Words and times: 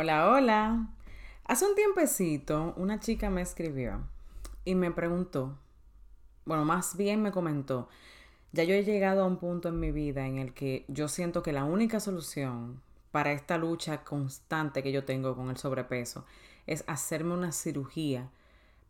Hola, 0.00 0.30
hola. 0.30 0.86
Hace 1.42 1.66
un 1.66 1.74
tiempecito 1.74 2.72
una 2.76 3.00
chica 3.00 3.30
me 3.30 3.42
escribió 3.42 4.06
y 4.64 4.76
me 4.76 4.92
preguntó, 4.92 5.58
bueno, 6.44 6.64
más 6.64 6.96
bien 6.96 7.20
me 7.20 7.32
comentó, 7.32 7.88
ya 8.52 8.62
yo 8.62 8.76
he 8.76 8.84
llegado 8.84 9.24
a 9.24 9.26
un 9.26 9.38
punto 9.38 9.68
en 9.68 9.80
mi 9.80 9.90
vida 9.90 10.24
en 10.28 10.38
el 10.38 10.54
que 10.54 10.84
yo 10.86 11.08
siento 11.08 11.42
que 11.42 11.52
la 11.52 11.64
única 11.64 11.98
solución 11.98 12.80
para 13.10 13.32
esta 13.32 13.58
lucha 13.58 14.04
constante 14.04 14.84
que 14.84 14.92
yo 14.92 15.04
tengo 15.04 15.34
con 15.34 15.50
el 15.50 15.56
sobrepeso 15.56 16.24
es 16.68 16.84
hacerme 16.86 17.34
una 17.34 17.50
cirugía 17.50 18.30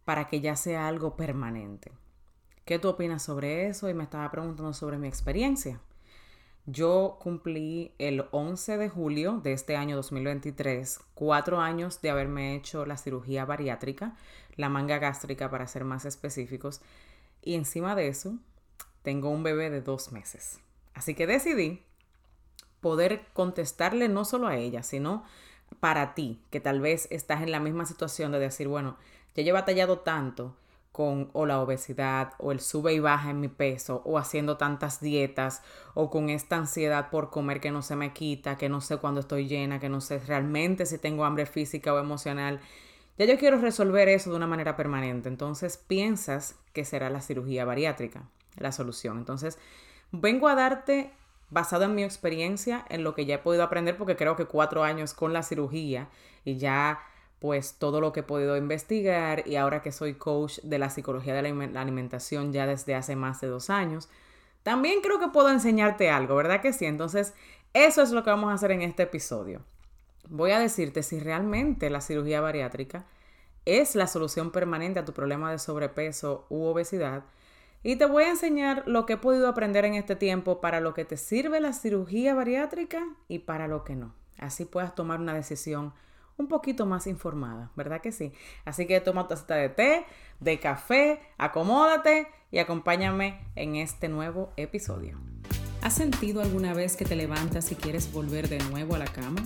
para 0.04 0.29
que 0.29 0.43
ya 0.43 0.56
sea 0.56 0.88
algo 0.88 1.16
permanente. 1.16 1.90
¿Qué 2.66 2.79
tú 2.79 2.90
opinas 2.90 3.22
sobre 3.22 3.68
eso? 3.68 3.88
Y 3.88 3.95
me 3.95 4.04
estaba 4.04 4.30
preguntando 4.30 4.75
sobre 4.75 4.98
mi 4.98 5.09
experiencia. 5.09 5.80
Yo 6.70 7.16
cumplí 7.18 7.92
el 7.96 8.26
11 8.30 8.76
de 8.76 8.90
julio 8.90 9.40
de 9.42 9.54
este 9.54 9.74
año 9.74 9.96
2023 9.96 11.00
cuatro 11.14 11.62
años 11.62 12.02
de 12.02 12.10
haberme 12.10 12.56
hecho 12.56 12.84
la 12.84 12.98
cirugía 12.98 13.46
bariátrica, 13.46 14.14
la 14.56 14.68
manga 14.68 14.98
gástrica 14.98 15.50
para 15.50 15.66
ser 15.66 15.84
más 15.84 16.04
específicos, 16.04 16.82
y 17.40 17.54
encima 17.54 17.95
de 17.95 18.09
eso 18.09 18.34
tengo 19.00 19.30
un 19.30 19.42
bebé 19.42 19.70
de 19.70 19.80
dos 19.80 20.12
meses. 20.12 20.60
Así 20.92 21.14
que 21.14 21.26
decidí 21.26 21.82
poder 22.82 23.24
contestarle 23.32 24.10
no 24.10 24.26
solo 24.26 24.46
a 24.46 24.56
ella, 24.56 24.82
sino 24.82 25.24
para 25.80 26.12
ti, 26.14 26.42
que 26.50 26.60
tal 26.60 26.82
vez 26.82 27.09
estás 27.10 27.40
en 27.40 27.50
la 27.50 27.60
misma 27.60 27.87
situación 27.87 28.30
de 28.30 28.40
decir, 28.40 28.68
bueno, 28.68 28.98
ya 29.34 29.42
he 29.42 29.52
batallado 29.52 30.00
tanto, 30.00 30.54
con 30.92 31.30
o 31.33 31.47
la 31.47 31.60
obesidad 31.60 32.33
o 32.38 32.52
el 32.52 32.60
sube 32.60 32.92
y 32.95 33.01
baja 33.01 33.30
en 33.30 33.41
mi 33.41 33.48
peso 33.48 34.02
o 34.05 34.19
haciendo 34.19 34.56
tantas 34.56 35.01
dietas 35.01 35.62
o 35.95 36.10
con 36.10 36.30
esta 36.30 36.56
ansiedad 36.56 37.10
por 37.10 37.30
comer 37.30 37.60
que 37.60 37.70
no 37.70 37.83
se 37.83 37.96
me 37.96 38.12
quita, 38.12 38.56
que 38.56 38.69
no 38.69 38.80
sé 38.80 38.96
cuándo 38.96 39.20
estoy 39.20 39.46
llena, 39.46 39.79
que 39.79 39.88
no 39.88 40.01
sé 40.01 40.19
realmente 40.19 40.87
si 40.87 40.98
tengo 40.98 41.24
hambre 41.24 41.46
física 41.46 41.95
o 41.95 41.98
emocional. 41.98 42.60
Ya 43.19 43.24
yo 43.27 43.38
quiero 43.38 43.59
resolver 43.59 44.09
eso 44.09 44.30
de 44.30 44.37
una 44.37 44.46
manera 44.46 44.77
permanente. 44.77 45.29
Entonces 45.29 45.77
piensas 45.77 46.57
que 46.73 46.85
será 46.85 47.10
la 47.10 47.21
cirugía 47.21 47.65
bariátrica 47.65 48.29
la 48.60 48.73
solución. 48.73 49.18
Entonces 49.18 49.59
vengo 50.10 50.49
a 50.49 50.55
darte, 50.55 51.10
basado 51.51 51.84
en 51.84 51.95
mi 51.95 52.05
experiencia, 52.05 52.84
en 52.88 53.05
lo 53.05 53.15
que 53.15 53.27
ya 53.27 53.37
he 53.37 53.38
podido 53.38 53.65
aprender, 53.65 53.96
porque 53.96 54.16
creo 54.16 54.37
que 54.37 54.46
cuatro 54.46 54.84
años 54.84 55.15
con 55.15 55.32
la 55.32 55.43
cirugía 55.43 56.09
y 56.45 56.57
ya 56.57 57.01
pues 57.38 57.74
todo 57.74 58.00
lo 58.00 58.12
que 58.12 58.20
he 58.20 58.24
podido 58.24 58.56
investigar 58.56 59.46
y 59.46 59.56
ahora 59.56 59.82
que 59.82 59.92
soy 59.92 60.14
coach 60.14 60.58
de 60.62 60.78
la 60.78 60.90
psicología 60.90 61.34
de 61.34 61.42
la 61.42 61.80
alimentación 61.80 62.52
ya 62.52 62.66
desde 62.66 62.94
hace 62.94 63.16
más 63.16 63.40
de 63.40 63.46
dos 63.46 63.70
años, 63.70 64.08
también 64.62 65.00
creo 65.00 65.20
que 65.20 65.28
puedo 65.28 65.50
enseñarte 65.50 66.10
algo, 66.10 66.34
¿verdad 66.34 66.60
que 66.60 66.72
sí? 66.72 66.84
Entonces, 66.84 67.34
eso 67.75 68.03
es 68.03 68.10
lo 68.10 68.25
que 68.25 68.31
vamos 68.31 68.50
a 68.50 68.54
hacer 68.54 68.72
en 68.72 68.82
este 68.82 69.04
episodio. 69.04 69.62
Voy 70.28 70.50
a 70.50 70.59
decirte 70.59 71.03
si 71.03 71.20
realmente 71.20 71.91
la 71.91 72.00
cirugía 72.00 72.41
bariátrica 72.41 73.06
es 73.64 73.94
la 73.94 74.06
solución 74.06 74.50
permanente 74.50 74.98
a 74.98 75.04
tu 75.04 75.12
problema 75.12 75.50
de 75.50 75.59
sobrepeso 75.59 76.47
u 76.48 76.64
obesidad. 76.64 77.25
Y 77.82 77.97
te 77.97 78.06
voy 78.06 78.25
a 78.25 78.31
enseñar 78.31 78.82
lo 78.86 79.06
que 79.06 79.14
he 79.14 79.16
podido 79.19 79.48
aprender 79.48 79.84
en 79.84 79.94
este 79.94 80.16
tiempo 80.16 80.60
para 80.60 80.81
lo 80.81 80.94
que 80.94 81.04
te 81.04 81.16
sirve 81.16 81.60
la 81.60 81.72
cirugía 81.72 82.34
bariátrica 82.34 83.06
y 83.28 83.41
para 83.41 83.69
lo 83.69 83.84
que 83.84 83.94
no. 83.94 84.14
Así 84.38 84.64
puedas 84.64 84.94
tomar 84.94 85.20
una 85.20 85.34
decisión 85.34 85.92
un 86.38 86.47
poquito 86.47 86.86
más 86.86 87.06
informada, 87.06 87.70
¿verdad 87.76 88.00
que 88.00 88.12
sí? 88.12 88.32
Así 88.64 88.86
que 88.86 89.00
toma 89.00 89.25
tu 89.25 89.34
taza 89.34 89.56
de 89.56 89.69
té, 89.69 90.06
de 90.41 90.58
café, 90.60 91.20
acomódate 91.36 92.28
y 92.50 92.58
acompáñame 92.58 93.41
en 93.56 93.76
este 93.76 94.08
nuevo 94.08 94.53
episodio. 94.56 95.19
¿Has 95.82 95.94
sentido 95.94 96.41
alguna 96.41 96.75
vez 96.75 96.97
que 96.97 97.04
te 97.04 97.16
levantas 97.16 97.70
y 97.72 97.75
quieres 97.75 98.12
volver 98.12 98.48
de 98.48 98.59
nuevo 98.70 98.94
a 98.94 98.98
la 98.98 99.06
cama? 99.06 99.42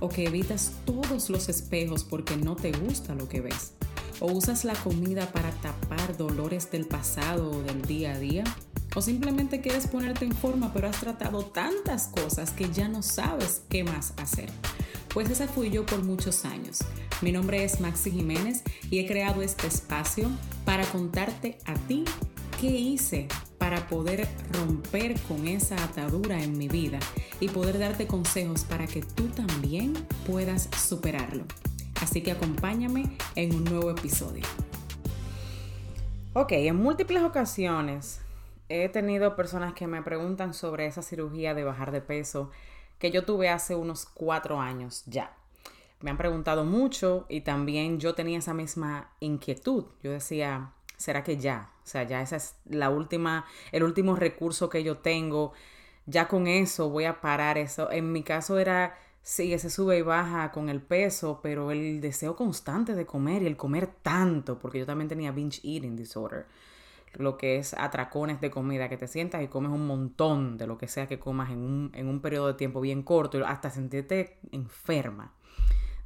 ¿O 0.00 0.08
que 0.08 0.24
evitas 0.24 0.74
todos 0.84 1.30
los 1.30 1.48
espejos 1.48 2.04
porque 2.04 2.36
no 2.36 2.56
te 2.56 2.72
gusta 2.72 3.14
lo 3.14 3.28
que 3.28 3.40
ves? 3.40 3.74
¿O 4.20 4.26
usas 4.26 4.64
la 4.64 4.74
comida 4.74 5.26
para 5.32 5.50
tapar 5.50 6.16
dolores 6.16 6.70
del 6.70 6.86
pasado 6.86 7.50
o 7.50 7.62
del 7.62 7.82
día 7.82 8.12
a 8.12 8.18
día? 8.18 8.44
¿O 8.96 9.02
simplemente 9.02 9.60
quieres 9.60 9.86
ponerte 9.86 10.24
en 10.24 10.32
forma 10.32 10.72
pero 10.72 10.88
has 10.88 11.00
tratado 11.00 11.46
tantas 11.46 12.08
cosas 12.08 12.50
que 12.50 12.70
ya 12.70 12.88
no 12.88 13.02
sabes 13.02 13.62
qué 13.68 13.82
más 13.82 14.14
hacer? 14.16 14.50
Pues 15.14 15.30
esa 15.30 15.46
fui 15.46 15.70
yo 15.70 15.86
por 15.86 16.02
muchos 16.02 16.44
años. 16.44 16.80
Mi 17.22 17.30
nombre 17.30 17.62
es 17.62 17.80
Maxi 17.80 18.10
Jiménez 18.10 18.64
y 18.90 18.98
he 18.98 19.06
creado 19.06 19.42
este 19.42 19.68
espacio 19.68 20.28
para 20.64 20.84
contarte 20.86 21.56
a 21.66 21.74
ti 21.74 22.02
qué 22.60 22.66
hice 22.66 23.28
para 23.56 23.86
poder 23.86 24.26
romper 24.50 25.14
con 25.20 25.46
esa 25.46 25.76
atadura 25.84 26.42
en 26.42 26.58
mi 26.58 26.66
vida 26.66 26.98
y 27.38 27.48
poder 27.48 27.78
darte 27.78 28.08
consejos 28.08 28.64
para 28.64 28.88
que 28.88 29.02
tú 29.02 29.28
también 29.28 29.94
puedas 30.26 30.68
superarlo. 30.76 31.44
Así 32.02 32.20
que 32.20 32.32
acompáñame 32.32 33.16
en 33.36 33.54
un 33.54 33.62
nuevo 33.62 33.92
episodio. 33.92 34.42
Ok, 36.32 36.50
en 36.50 36.74
múltiples 36.74 37.22
ocasiones 37.22 38.20
he 38.68 38.88
tenido 38.88 39.36
personas 39.36 39.74
que 39.74 39.86
me 39.86 40.02
preguntan 40.02 40.54
sobre 40.54 40.86
esa 40.86 41.02
cirugía 41.02 41.54
de 41.54 41.62
bajar 41.62 41.92
de 41.92 42.00
peso 42.00 42.50
que 42.98 43.10
yo 43.10 43.24
tuve 43.24 43.48
hace 43.48 43.74
unos 43.74 44.06
cuatro 44.06 44.60
años 44.60 45.04
ya. 45.06 45.36
Me 46.00 46.10
han 46.10 46.18
preguntado 46.18 46.64
mucho 46.64 47.26
y 47.28 47.40
también 47.40 47.98
yo 47.98 48.14
tenía 48.14 48.38
esa 48.38 48.54
misma 48.54 49.10
inquietud. 49.20 49.86
Yo 50.02 50.12
decía, 50.12 50.72
¿será 50.96 51.24
que 51.24 51.38
ya? 51.38 51.70
O 51.82 51.86
sea, 51.86 52.02
ya 52.02 52.20
esa 52.20 52.36
es 52.36 52.56
la 52.66 52.90
última, 52.90 53.46
el 53.72 53.82
último 53.82 54.16
recurso 54.16 54.68
que 54.68 54.82
yo 54.82 54.98
tengo. 54.98 55.52
Ya 56.06 56.28
con 56.28 56.46
eso 56.46 56.90
voy 56.90 57.04
a 57.04 57.20
parar 57.20 57.56
eso. 57.56 57.90
En 57.90 58.12
mi 58.12 58.22
caso 58.22 58.58
era, 58.58 58.98
sí, 59.22 59.54
ese 59.54 59.70
sube 59.70 59.98
y 59.98 60.02
baja 60.02 60.52
con 60.52 60.68
el 60.68 60.82
peso, 60.82 61.40
pero 61.42 61.70
el 61.70 62.00
deseo 62.00 62.36
constante 62.36 62.94
de 62.94 63.06
comer 63.06 63.42
y 63.42 63.46
el 63.46 63.56
comer 63.56 63.86
tanto, 64.02 64.58
porque 64.58 64.78
yo 64.78 64.86
también 64.86 65.08
tenía 65.08 65.32
binge 65.32 65.60
eating 65.64 65.96
disorder 65.96 66.46
lo 67.18 67.36
que 67.36 67.56
es 67.56 67.74
atracones 67.74 68.40
de 68.40 68.50
comida, 68.50 68.88
que 68.88 68.96
te 68.96 69.08
sientas 69.08 69.42
y 69.42 69.48
comes 69.48 69.70
un 69.70 69.86
montón 69.86 70.56
de 70.58 70.66
lo 70.66 70.78
que 70.78 70.88
sea 70.88 71.06
que 71.06 71.18
comas 71.18 71.50
en 71.50 71.58
un, 71.58 71.90
en 71.94 72.08
un 72.08 72.20
periodo 72.20 72.48
de 72.48 72.54
tiempo 72.54 72.80
bien 72.80 73.02
corto, 73.02 73.44
hasta 73.46 73.70
sentirte 73.70 74.38
enferma 74.52 75.32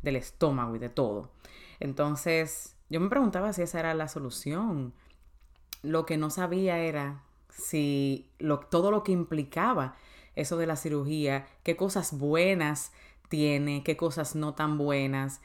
del 0.03 0.17
estómago 0.17 0.77
y 0.77 0.79
de 0.79 0.89
todo. 0.89 1.31
Entonces, 1.81 2.77
yo 2.91 3.01
me 3.01 3.09
preguntaba 3.09 3.53
si 3.53 3.63
esa 3.63 3.81
era 3.81 3.95
la 3.95 4.09
solución. 4.09 4.93
Lo 5.83 6.07
que 6.07 6.17
no 6.17 6.31
sabía 6.31 6.79
era 6.79 7.23
si 7.51 8.31
lo, 8.39 8.61
todo 8.61 8.91
lo 8.91 9.03
que 9.03 9.13
implicaba 9.13 9.97
eso 10.35 10.57
de 10.57 10.67
la 10.67 10.77
cirugía, 10.77 11.47
qué 11.65 11.77
cosas 11.77 12.17
buenas 12.17 12.93
tiene, 13.29 13.83
qué 13.83 13.97
cosas 13.97 14.37
no 14.37 14.55
tan 14.55 14.79
buenas, 14.79 15.41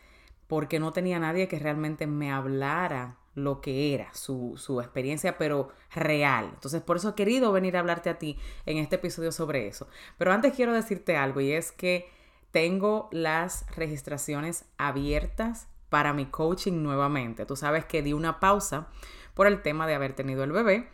porque 0.47 0.79
no 0.79 0.91
tenía 0.91 1.19
nadie 1.19 1.47
que 1.47 1.59
realmente 1.59 2.07
me 2.07 2.31
hablara 2.31 3.17
lo 3.35 3.61
que 3.61 3.93
era 3.93 4.13
su, 4.13 4.55
su, 4.57 4.79
experiencia, 4.81 5.37
pero 5.37 5.69
real. 5.93 6.51
Entonces, 6.53 6.81
por 6.81 6.97
eso 6.97 7.09
he 7.09 7.15
querido 7.15 7.51
venir 7.51 7.75
a 7.75 7.79
hablarte 7.79 8.09
a 8.09 8.19
ti 8.19 8.37
en 8.65 8.77
este 8.77 8.95
episodio 8.95 9.31
sobre 9.31 9.67
eso. 9.67 9.87
Pero 10.17 10.31
antes 10.31 10.53
quiero 10.53 10.73
decirte 10.73 11.17
algo 11.17 11.41
y 11.41 11.51
es 11.51 11.71
que 11.71 12.09
tengo 12.51 13.09
las 13.11 13.65
registraciones 13.75 14.65
abiertas 14.77 15.67
para 15.89 16.13
mi 16.13 16.27
coaching 16.27 16.83
nuevamente. 16.83 17.45
Tú 17.45 17.55
sabes 17.55 17.85
que 17.85 18.03
di 18.03 18.13
una 18.13 18.39
pausa 18.39 18.87
por 19.33 19.47
el 19.47 19.61
tema 19.61 19.87
de 19.87 19.95
haber 19.95 20.13
tenido 20.13 20.43
el 20.43 20.51
bebé 20.51 20.89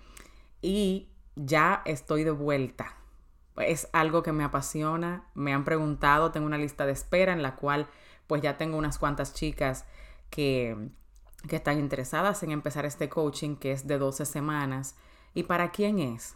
y 0.62 1.10
ya 1.36 1.82
estoy 1.86 2.24
de 2.24 2.32
vuelta. 2.32 2.96
Es 3.58 3.90
algo 3.92 4.24
que 4.24 4.32
me 4.32 4.44
apasiona, 4.44 5.26
me 5.36 5.54
han 5.54 5.66
preguntado, 5.66 6.32
tengo 6.32 6.48
una 6.48 6.58
lista 6.58 6.86
de 6.86 6.94
espera 6.94 7.34
en 7.34 7.42
la 7.42 7.56
cual 7.56 7.88
pues 8.28 8.42
ya 8.42 8.58
tengo 8.58 8.78
unas 8.78 8.98
cuantas 8.98 9.34
chicas 9.34 9.86
que 10.30 10.90
que 11.48 11.56
están 11.58 11.80
interesadas 11.80 12.44
en 12.44 12.52
empezar 12.52 12.86
este 12.86 13.10
coaching 13.10 13.56
que 13.56 13.72
es 13.72 13.88
de 13.88 13.98
12 13.98 14.26
semanas. 14.26 14.96
¿Y 15.34 15.44
para 15.44 15.72
quién 15.72 16.00
es? 16.00 16.36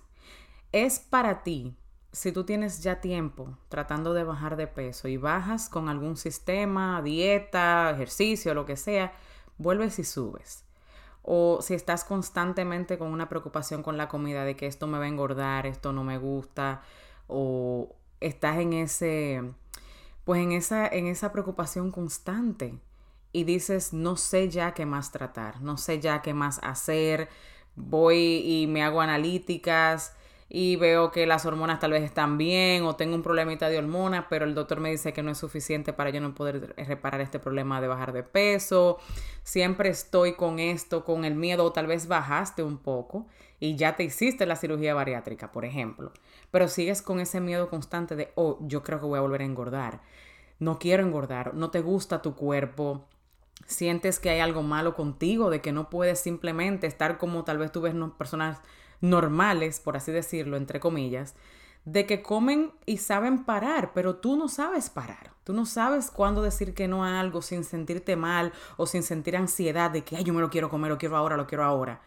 Es 0.72 1.00
para 1.00 1.44
ti. 1.44 1.76
Si 2.12 2.32
tú 2.32 2.44
tienes 2.44 2.84
ya 2.84 3.02
tiempo 3.02 3.58
tratando 3.70 4.14
de 4.14 4.24
bajar 4.24 4.56
de 4.56 4.68
peso 4.68 5.08
y 5.08 5.18
bajas 5.18 5.68
con 5.68 5.90
algún 5.90 6.16
sistema, 6.16 7.02
dieta, 7.02 7.90
ejercicio, 7.92 8.54
lo 8.54 8.66
que 8.66 8.78
sea, 8.78 9.14
vuelves 9.58 9.98
y 10.00 10.04
subes. 10.04 10.64
O 11.24 11.60
si 11.62 11.74
estás 11.74 12.04
constantemente 12.04 12.98
con 12.98 13.10
una 13.10 13.30
preocupación 13.30 13.82
con 13.82 13.98
la 13.98 14.10
comida 14.10 14.44
de 14.44 14.56
que 14.56 14.68
esto 14.68 14.88
me 14.88 15.00
va 15.00 15.06
a 15.06 15.08
engordar, 15.08 15.66
esto 15.66 15.92
no 15.94 16.04
me 16.04 16.18
gusta, 16.18 16.82
o 17.28 17.96
estás 18.20 18.60
en 18.60 18.74
ese, 18.74 19.42
pues 20.26 20.42
en 20.42 20.52
esa, 20.52 20.88
en 20.88 21.08
esa 21.08 21.32
preocupación 21.32 21.92
constante 21.92 22.78
y 23.34 23.44
dices, 23.44 23.94
no 23.94 24.16
sé 24.16 24.50
ya 24.50 24.74
qué 24.74 24.86
más 24.86 25.12
tratar, 25.12 25.62
no 25.62 25.78
sé 25.78 26.00
ya 26.00 26.22
qué 26.22 26.34
más 26.34 26.60
hacer, 26.64 27.28
voy 27.76 28.44
y 28.46 28.68
me 28.68 28.84
hago 28.84 29.02
analíticas 29.02 30.16
y 30.50 30.76
veo 30.76 31.12
que 31.12 31.26
las 31.26 31.48
hormonas 31.48 31.80
tal 31.80 31.92
vez 31.92 32.04
están 32.04 32.38
bien 32.38 32.84
o 32.84 32.96
tengo 32.96 33.16
un 33.16 33.24
problemita 33.24 33.70
de 33.70 33.80
hormonas, 33.80 34.26
pero 34.30 34.46
el 34.46 34.54
doctor 34.54 34.80
me 34.80 34.92
dice 34.92 35.12
que 35.12 35.24
no 35.24 35.32
es 35.32 35.40
suficiente 35.40 35.94
para 35.94 36.12
yo 36.12 36.22
no 36.22 36.36
poder 36.36 36.76
reparar 36.78 37.22
este 37.22 37.40
problema 37.40 37.82
de 37.82 37.88
bajar 37.88 38.14
de 38.14 38.22
peso. 38.22 39.00
Siempre 39.42 39.90
estoy 39.90 40.34
con 40.34 40.60
esto, 40.60 41.04
con 41.04 41.26
el 41.26 41.34
miedo, 41.34 41.66
o 41.66 41.74
tal 41.74 41.88
vez 41.88 42.08
bajaste 42.08 42.62
un 42.62 42.78
poco 42.78 43.26
y 43.60 43.76
ya 43.78 43.96
te 43.96 44.04
hiciste 44.04 44.46
la 44.46 44.56
cirugía 44.56 44.94
bariátrica, 44.94 45.52
por 45.52 45.66
ejemplo, 45.66 46.12
pero 46.52 46.68
sigues 46.68 47.02
con 47.02 47.20
ese 47.20 47.42
miedo 47.42 47.70
constante 47.70 48.16
de, 48.16 48.32
oh, 48.36 48.60
yo 48.62 48.84
creo 48.84 49.00
que 49.00 49.08
voy 49.08 49.18
a 49.18 49.22
volver 49.22 49.42
a 49.42 49.46
engordar 49.46 50.02
no 50.60 50.80
quiero 50.80 51.04
engordar, 51.04 51.54
no 51.54 51.72
te 51.72 51.82
gusta 51.82 52.22
tu 52.22 52.36
cuerpo, 52.36 53.06
sientes 53.66 54.20
que 54.20 54.30
hay 54.30 54.40
algo 54.40 54.64
malo 54.64 54.96
contigo, 54.96 55.50
de 55.50 55.62
que 55.62 55.72
no 55.72 55.90
puedes 55.90 56.20
simplemente 56.20 56.88
estar 56.88 57.18
como 57.18 57.44
tal 57.44 57.58
vez 57.58 57.72
tú 57.72 57.82
ves 57.82 57.96
personas 58.18 58.60
normales, 59.02 59.80
por 59.80 59.98
así 59.98 60.12
decirlo, 60.12 60.58
entre 60.58 60.80
comillas, 60.80 61.36
de 61.86 62.06
que 62.06 62.22
comen 62.22 62.72
y 62.86 62.98
saben 62.98 63.44
parar, 63.44 63.92
pero 63.94 64.16
tú 64.16 64.38
no 64.38 64.48
sabes 64.48 64.90
parar. 64.90 65.34
Tú 65.44 65.52
no 65.52 65.66
sabes 65.66 66.10
cuándo 66.10 66.42
decir 66.42 66.74
que 66.74 66.88
no 66.88 67.04
a 67.04 67.20
algo 67.20 67.42
sin 67.42 67.66
sentirte 67.66 68.16
mal 68.16 68.54
o 68.78 68.86
sin 68.86 69.04
sentir 69.04 69.36
ansiedad 69.36 69.92
de 69.92 70.04
que, 70.04 70.16
ay, 70.16 70.24
yo 70.24 70.34
me 70.34 70.40
lo 70.40 70.50
quiero 70.50 70.70
comer, 70.70 70.92
lo 70.92 70.98
quiero 70.98 71.18
ahora, 71.18 71.36
lo 71.36 71.48
quiero 71.48 71.66
ahora. 71.66 72.02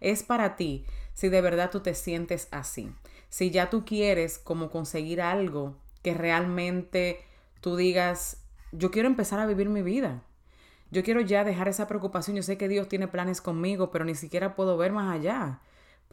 Es 0.00 0.22
para 0.22 0.56
ti 0.56 0.84
si 1.14 1.30
de 1.30 1.40
verdad 1.40 1.70
tú 1.70 1.80
te 1.80 1.94
sientes 1.94 2.48
así. 2.50 2.92
Si 3.30 3.50
ya 3.50 3.70
tú 3.70 3.86
quieres 3.86 4.38
como 4.38 4.70
conseguir 4.70 5.22
algo 5.22 5.76
que 6.02 6.12
realmente 6.12 7.24
tú 7.62 7.76
digas, 7.76 8.44
yo 8.72 8.90
quiero 8.90 9.08
empezar 9.08 9.40
a 9.40 9.46
vivir 9.46 9.70
mi 9.70 9.80
vida. 9.80 10.22
Yo 10.90 11.02
quiero 11.02 11.20
ya 11.20 11.44
dejar 11.44 11.68
esa 11.68 11.88
preocupación. 11.88 12.36
Yo 12.36 12.42
sé 12.42 12.56
que 12.56 12.68
Dios 12.68 12.88
tiene 12.88 13.08
planes 13.08 13.40
conmigo, 13.40 13.90
pero 13.90 14.04
ni 14.04 14.14
siquiera 14.14 14.54
puedo 14.54 14.76
ver 14.76 14.92
más 14.92 15.14
allá 15.14 15.60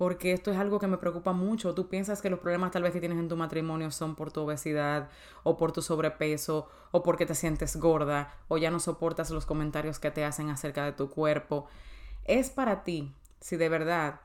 porque 0.02 0.32
esto 0.32 0.50
es 0.50 0.58
algo 0.58 0.80
que 0.80 0.88
me 0.88 0.98
preocupa 0.98 1.32
mucho. 1.32 1.76
Tú 1.76 1.88
piensas 1.88 2.24
que 2.24 2.32
los 2.32 2.40
problemas 2.40 2.72
tal 2.72 2.82
vez 2.82 2.92
que 2.92 3.00
tienes 3.00 3.20
en 3.20 3.30
tu 3.30 3.38
matrimonio 3.38 3.92
son 3.92 4.16
por 4.16 4.32
tu 4.32 4.42
obesidad 4.42 5.10
o 5.44 5.58
por 5.58 5.74
tu 5.74 5.84
sobrepeso 5.84 6.68
o 6.90 7.04
porque 7.04 7.28
te 7.28 7.36
sientes 7.36 7.76
gorda 7.76 8.34
o 8.48 8.58
ya 8.58 8.72
no 8.72 8.80
soportas 8.80 9.30
los 9.30 9.46
comentarios 9.46 10.00
que 10.00 10.10
te 10.10 10.26
hacen 10.26 10.50
acerca 10.50 10.86
de 10.86 10.94
tu 10.94 11.12
cuerpo. 11.12 11.68
Es 12.26 12.50
para 12.50 12.84
ti, 12.84 13.14
si 13.42 13.58
de 13.58 13.70
verdad 13.70 14.22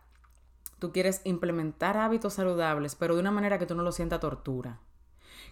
tú 0.78 0.92
quieres 0.92 1.20
implementar 1.24 1.98
hábitos 1.98 2.32
saludables, 2.32 2.94
pero 2.94 3.14
de 3.14 3.20
una 3.20 3.30
manera 3.30 3.58
que 3.58 3.66
tú 3.66 3.74
no 3.74 3.82
lo 3.82 3.92
sientas 3.92 4.20
tortura. 4.20 4.80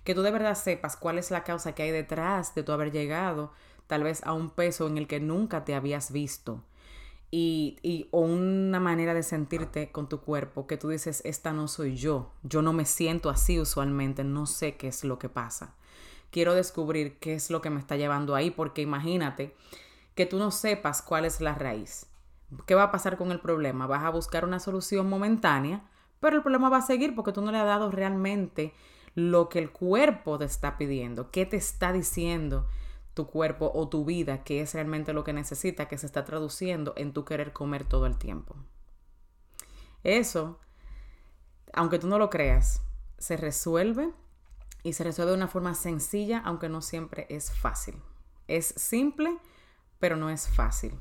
Que 0.04 0.14
tú 0.14 0.22
de 0.22 0.30
verdad 0.30 0.54
sepas 0.54 0.96
cuál 0.96 1.18
es 1.18 1.30
la 1.30 1.44
causa 1.44 1.74
que 1.74 1.82
hay 1.82 1.90
detrás 1.90 2.54
de 2.54 2.62
tu 2.62 2.72
haber 2.72 2.92
llegado 2.92 3.52
tal 3.86 4.02
vez 4.02 4.22
a 4.24 4.32
un 4.32 4.50
peso 4.50 4.86
en 4.86 4.98
el 4.98 5.06
que 5.06 5.20
nunca 5.20 5.64
te 5.64 5.74
habías 5.74 6.12
visto 6.12 6.62
y, 7.36 8.06
o 8.12 8.20
una 8.20 8.78
manera 8.78 9.12
de 9.12 9.24
sentirte 9.24 9.90
con 9.90 10.08
tu 10.08 10.20
cuerpo 10.20 10.68
que 10.68 10.76
tú 10.76 10.90
dices, 10.90 11.20
esta 11.24 11.52
no 11.52 11.66
soy 11.66 11.96
yo, 11.96 12.30
yo 12.44 12.62
no 12.62 12.72
me 12.72 12.84
siento 12.84 13.28
así 13.28 13.58
usualmente, 13.58 14.22
no 14.22 14.46
sé 14.46 14.76
qué 14.76 14.86
es 14.86 15.02
lo 15.02 15.18
que 15.18 15.28
pasa. 15.28 15.74
Quiero 16.30 16.54
descubrir 16.54 17.18
qué 17.18 17.34
es 17.34 17.50
lo 17.50 17.60
que 17.60 17.70
me 17.70 17.80
está 17.80 17.96
llevando 17.96 18.36
ahí, 18.36 18.52
porque 18.52 18.82
imagínate 18.82 19.56
que 20.14 20.26
tú 20.26 20.38
no 20.38 20.52
sepas 20.52 21.02
cuál 21.02 21.24
es 21.24 21.40
la 21.40 21.56
raíz. 21.56 22.06
¿Qué 22.66 22.76
va 22.76 22.84
a 22.84 22.92
pasar 22.92 23.16
con 23.16 23.32
el 23.32 23.40
problema? 23.40 23.88
Vas 23.88 24.04
a 24.04 24.10
buscar 24.10 24.44
una 24.44 24.60
solución 24.60 25.08
momentánea, 25.08 25.82
pero 26.20 26.36
el 26.36 26.42
problema 26.42 26.68
va 26.68 26.78
a 26.78 26.82
seguir 26.82 27.16
porque 27.16 27.32
tú 27.32 27.40
no 27.40 27.50
le 27.50 27.58
has 27.58 27.66
dado 27.66 27.90
realmente 27.90 28.74
lo 29.16 29.48
que 29.48 29.58
el 29.58 29.72
cuerpo 29.72 30.38
te 30.38 30.44
está 30.44 30.78
pidiendo, 30.78 31.32
qué 31.32 31.46
te 31.46 31.56
está 31.56 31.92
diciendo 31.92 32.68
tu 33.14 33.26
cuerpo 33.26 33.70
o 33.74 33.88
tu 33.88 34.04
vida, 34.04 34.44
que 34.44 34.60
es 34.60 34.74
realmente 34.74 35.12
lo 35.12 35.24
que 35.24 35.32
necesita, 35.32 35.88
que 35.88 35.98
se 35.98 36.06
está 36.06 36.24
traduciendo 36.24 36.92
en 36.96 37.12
tu 37.12 37.24
querer 37.24 37.52
comer 37.52 37.84
todo 37.84 38.06
el 38.06 38.18
tiempo. 38.18 38.56
Eso, 40.02 40.60
aunque 41.72 41.98
tú 41.98 42.08
no 42.08 42.18
lo 42.18 42.28
creas, 42.28 42.82
se 43.18 43.36
resuelve 43.36 44.12
y 44.82 44.92
se 44.92 45.04
resuelve 45.04 45.30
de 45.30 45.38
una 45.38 45.48
forma 45.48 45.74
sencilla, 45.74 46.42
aunque 46.44 46.68
no 46.68 46.82
siempre 46.82 47.26
es 47.30 47.52
fácil. 47.52 48.02
Es 48.48 48.66
simple, 48.66 49.38
pero 49.98 50.16
no 50.16 50.28
es 50.28 50.48
fácil 50.48 51.00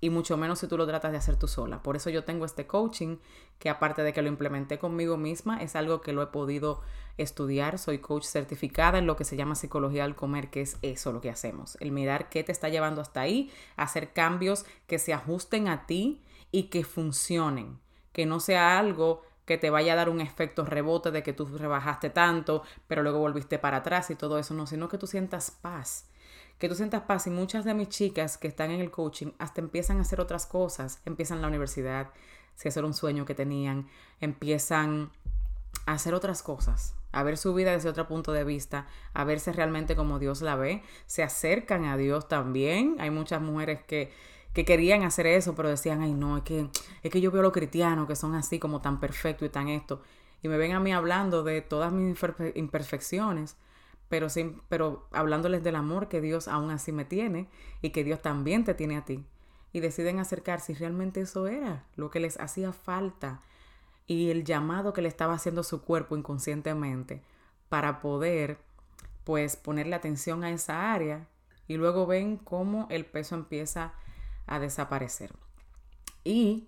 y 0.00 0.10
mucho 0.10 0.36
menos 0.36 0.60
si 0.60 0.68
tú 0.68 0.76
lo 0.76 0.86
tratas 0.86 1.12
de 1.12 1.18
hacer 1.18 1.36
tú 1.36 1.48
sola. 1.48 1.82
Por 1.82 1.96
eso 1.96 2.10
yo 2.10 2.24
tengo 2.24 2.44
este 2.44 2.66
coaching 2.66 3.16
que 3.58 3.68
aparte 3.68 4.02
de 4.02 4.12
que 4.12 4.22
lo 4.22 4.28
implementé 4.28 4.78
conmigo 4.78 5.16
misma, 5.16 5.60
es 5.62 5.74
algo 5.74 6.00
que 6.00 6.12
lo 6.12 6.22
he 6.22 6.26
podido 6.28 6.80
estudiar. 7.16 7.78
Soy 7.78 7.98
coach 7.98 8.24
certificada 8.24 8.98
en 8.98 9.06
lo 9.06 9.16
que 9.16 9.24
se 9.24 9.36
llama 9.36 9.56
psicología 9.56 10.04
del 10.04 10.14
comer, 10.14 10.50
que 10.50 10.60
es 10.60 10.78
eso 10.82 11.12
lo 11.12 11.20
que 11.20 11.30
hacemos. 11.30 11.76
El 11.80 11.90
mirar 11.90 12.28
qué 12.28 12.44
te 12.44 12.52
está 12.52 12.68
llevando 12.68 13.00
hasta 13.00 13.20
ahí, 13.20 13.50
hacer 13.76 14.12
cambios 14.12 14.64
que 14.86 14.98
se 14.98 15.12
ajusten 15.12 15.66
a 15.68 15.86
ti 15.86 16.22
y 16.52 16.64
que 16.64 16.84
funcionen. 16.84 17.80
Que 18.12 18.24
no 18.24 18.38
sea 18.38 18.78
algo 18.78 19.22
que 19.44 19.58
te 19.58 19.70
vaya 19.70 19.94
a 19.94 19.96
dar 19.96 20.10
un 20.10 20.20
efecto 20.20 20.64
rebote 20.64 21.10
de 21.10 21.22
que 21.22 21.32
tú 21.32 21.46
rebajaste 21.46 22.10
tanto, 22.10 22.62
pero 22.86 23.02
luego 23.02 23.18
volviste 23.18 23.58
para 23.58 23.78
atrás 23.78 24.10
y 24.10 24.14
todo 24.14 24.38
eso, 24.38 24.54
no, 24.54 24.66
sino 24.66 24.88
que 24.88 24.98
tú 24.98 25.06
sientas 25.06 25.50
paz 25.50 26.08
que 26.58 26.68
tú 26.68 26.74
sientas 26.74 27.02
paz 27.02 27.26
y 27.26 27.30
muchas 27.30 27.64
de 27.64 27.74
mis 27.74 27.88
chicas 27.88 28.36
que 28.36 28.48
están 28.48 28.70
en 28.70 28.80
el 28.80 28.90
coaching 28.90 29.28
hasta 29.38 29.60
empiezan 29.60 29.98
a 29.98 30.02
hacer 30.02 30.20
otras 30.20 30.46
cosas, 30.46 31.00
empiezan 31.04 31.40
la 31.40 31.48
universidad, 31.48 32.10
si 32.56 32.68
eso 32.68 32.84
un 32.84 32.94
sueño 32.94 33.24
que 33.24 33.34
tenían, 33.34 33.86
empiezan 34.20 35.12
a 35.86 35.92
hacer 35.92 36.14
otras 36.14 36.42
cosas, 36.42 36.96
a 37.12 37.22
ver 37.22 37.36
su 37.36 37.54
vida 37.54 37.70
desde 37.70 37.88
otro 37.88 38.08
punto 38.08 38.32
de 38.32 38.42
vista, 38.42 38.88
a 39.14 39.22
verse 39.22 39.52
realmente 39.52 39.94
como 39.94 40.18
Dios 40.18 40.42
la 40.42 40.56
ve, 40.56 40.82
se 41.06 41.22
acercan 41.22 41.84
a 41.84 41.96
Dios 41.96 42.26
también. 42.28 42.96
Hay 42.98 43.10
muchas 43.10 43.40
mujeres 43.40 43.80
que, 43.86 44.12
que 44.52 44.64
querían 44.64 45.04
hacer 45.04 45.26
eso, 45.26 45.54
pero 45.54 45.68
decían, 45.68 46.02
ay 46.02 46.12
no, 46.12 46.38
es 46.38 46.42
que, 46.42 46.68
es 47.02 47.10
que 47.12 47.20
yo 47.20 47.30
veo 47.30 47.40
a 47.40 47.44
los 47.44 47.52
cristianos 47.52 48.08
que 48.08 48.16
son 48.16 48.34
así 48.34 48.58
como 48.58 48.80
tan 48.80 48.98
perfectos 48.98 49.46
y 49.46 49.50
tan 49.50 49.68
esto. 49.68 50.02
Y 50.42 50.48
me 50.48 50.56
ven 50.56 50.72
a 50.72 50.80
mí 50.80 50.92
hablando 50.92 51.44
de 51.44 51.62
todas 51.62 51.92
mis 51.92 52.18
imperfecciones 52.54 53.56
pero, 54.08 54.28
sin, 54.28 54.60
pero 54.68 55.08
hablándoles 55.12 55.62
del 55.62 55.76
amor 55.76 56.08
que 56.08 56.20
Dios 56.20 56.48
aún 56.48 56.70
así 56.70 56.92
me 56.92 57.04
tiene 57.04 57.48
y 57.82 57.90
que 57.90 58.04
Dios 58.04 58.22
también 58.22 58.64
te 58.64 58.74
tiene 58.74 58.96
a 58.96 59.04
ti. 59.04 59.24
Y 59.72 59.80
deciden 59.80 60.18
acercarse 60.18 60.72
y 60.72 60.74
realmente 60.74 61.20
eso 61.20 61.46
era 61.46 61.84
lo 61.94 62.10
que 62.10 62.20
les 62.20 62.40
hacía 62.40 62.72
falta 62.72 63.42
y 64.06 64.30
el 64.30 64.44
llamado 64.44 64.94
que 64.94 65.02
le 65.02 65.08
estaba 65.08 65.34
haciendo 65.34 65.62
su 65.62 65.82
cuerpo 65.82 66.16
inconscientemente 66.16 67.22
para 67.68 68.00
poder 68.00 68.58
pues 69.24 69.56
ponerle 69.56 69.94
atención 69.94 70.42
a 70.42 70.50
esa 70.50 70.92
área 70.94 71.28
y 71.66 71.76
luego 71.76 72.06
ven 72.06 72.38
cómo 72.38 72.86
el 72.88 73.04
peso 73.04 73.34
empieza 73.34 73.92
a 74.46 74.58
desaparecer. 74.58 75.34
Y 76.24 76.66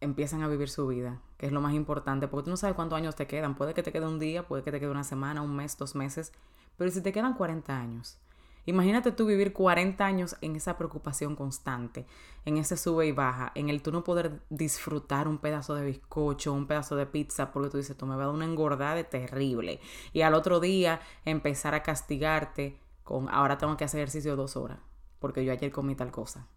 empiezan 0.00 0.42
a 0.42 0.48
vivir 0.48 0.68
su 0.68 0.88
vida, 0.88 1.20
que 1.38 1.46
es 1.46 1.52
lo 1.52 1.60
más 1.60 1.72
importante, 1.72 2.26
porque 2.26 2.44
tú 2.44 2.50
no 2.50 2.56
sabes 2.56 2.74
cuántos 2.74 2.96
años 2.96 3.14
te 3.14 3.28
quedan. 3.28 3.54
Puede 3.54 3.74
que 3.74 3.82
te 3.82 3.92
quede 3.92 4.06
un 4.06 4.18
día, 4.18 4.46
puede 4.46 4.64
que 4.64 4.72
te 4.72 4.80
quede 4.80 4.90
una 4.90 5.04
semana, 5.04 5.40
un 5.40 5.54
mes, 5.54 5.78
dos 5.78 5.94
meses, 5.94 6.32
pero 6.76 6.90
si 6.90 7.00
te 7.00 7.12
quedan 7.12 7.34
40 7.34 7.76
años, 7.76 8.18
imagínate 8.66 9.12
tú 9.12 9.26
vivir 9.26 9.52
40 9.52 10.04
años 10.04 10.36
en 10.40 10.56
esa 10.56 10.76
preocupación 10.76 11.36
constante, 11.36 12.06
en 12.44 12.56
ese 12.56 12.76
sube 12.76 13.06
y 13.06 13.12
baja, 13.12 13.52
en 13.54 13.68
el 13.68 13.82
tú 13.82 13.92
no 13.92 14.04
poder 14.04 14.40
disfrutar 14.50 15.28
un 15.28 15.38
pedazo 15.38 15.74
de 15.74 15.84
bizcocho, 15.84 16.52
un 16.52 16.66
pedazo 16.66 16.96
de 16.96 17.06
pizza, 17.06 17.52
porque 17.52 17.70
tú 17.70 17.76
dices, 17.78 17.96
tú 17.96 18.06
me 18.06 18.16
va 18.16 18.24
a 18.24 18.26
dar 18.26 18.34
una 18.34 18.44
engordada 18.44 19.02
terrible. 19.04 19.80
Y 20.12 20.22
al 20.22 20.34
otro 20.34 20.60
día 20.60 21.00
empezar 21.24 21.74
a 21.74 21.82
castigarte 21.82 22.78
con, 23.02 23.28
ahora 23.28 23.58
tengo 23.58 23.76
que 23.76 23.84
hacer 23.84 24.00
ejercicio 24.00 24.36
dos 24.36 24.56
horas, 24.56 24.78
porque 25.18 25.44
yo 25.44 25.52
ayer 25.52 25.70
comí 25.70 25.94
tal 25.94 26.10
cosa 26.10 26.48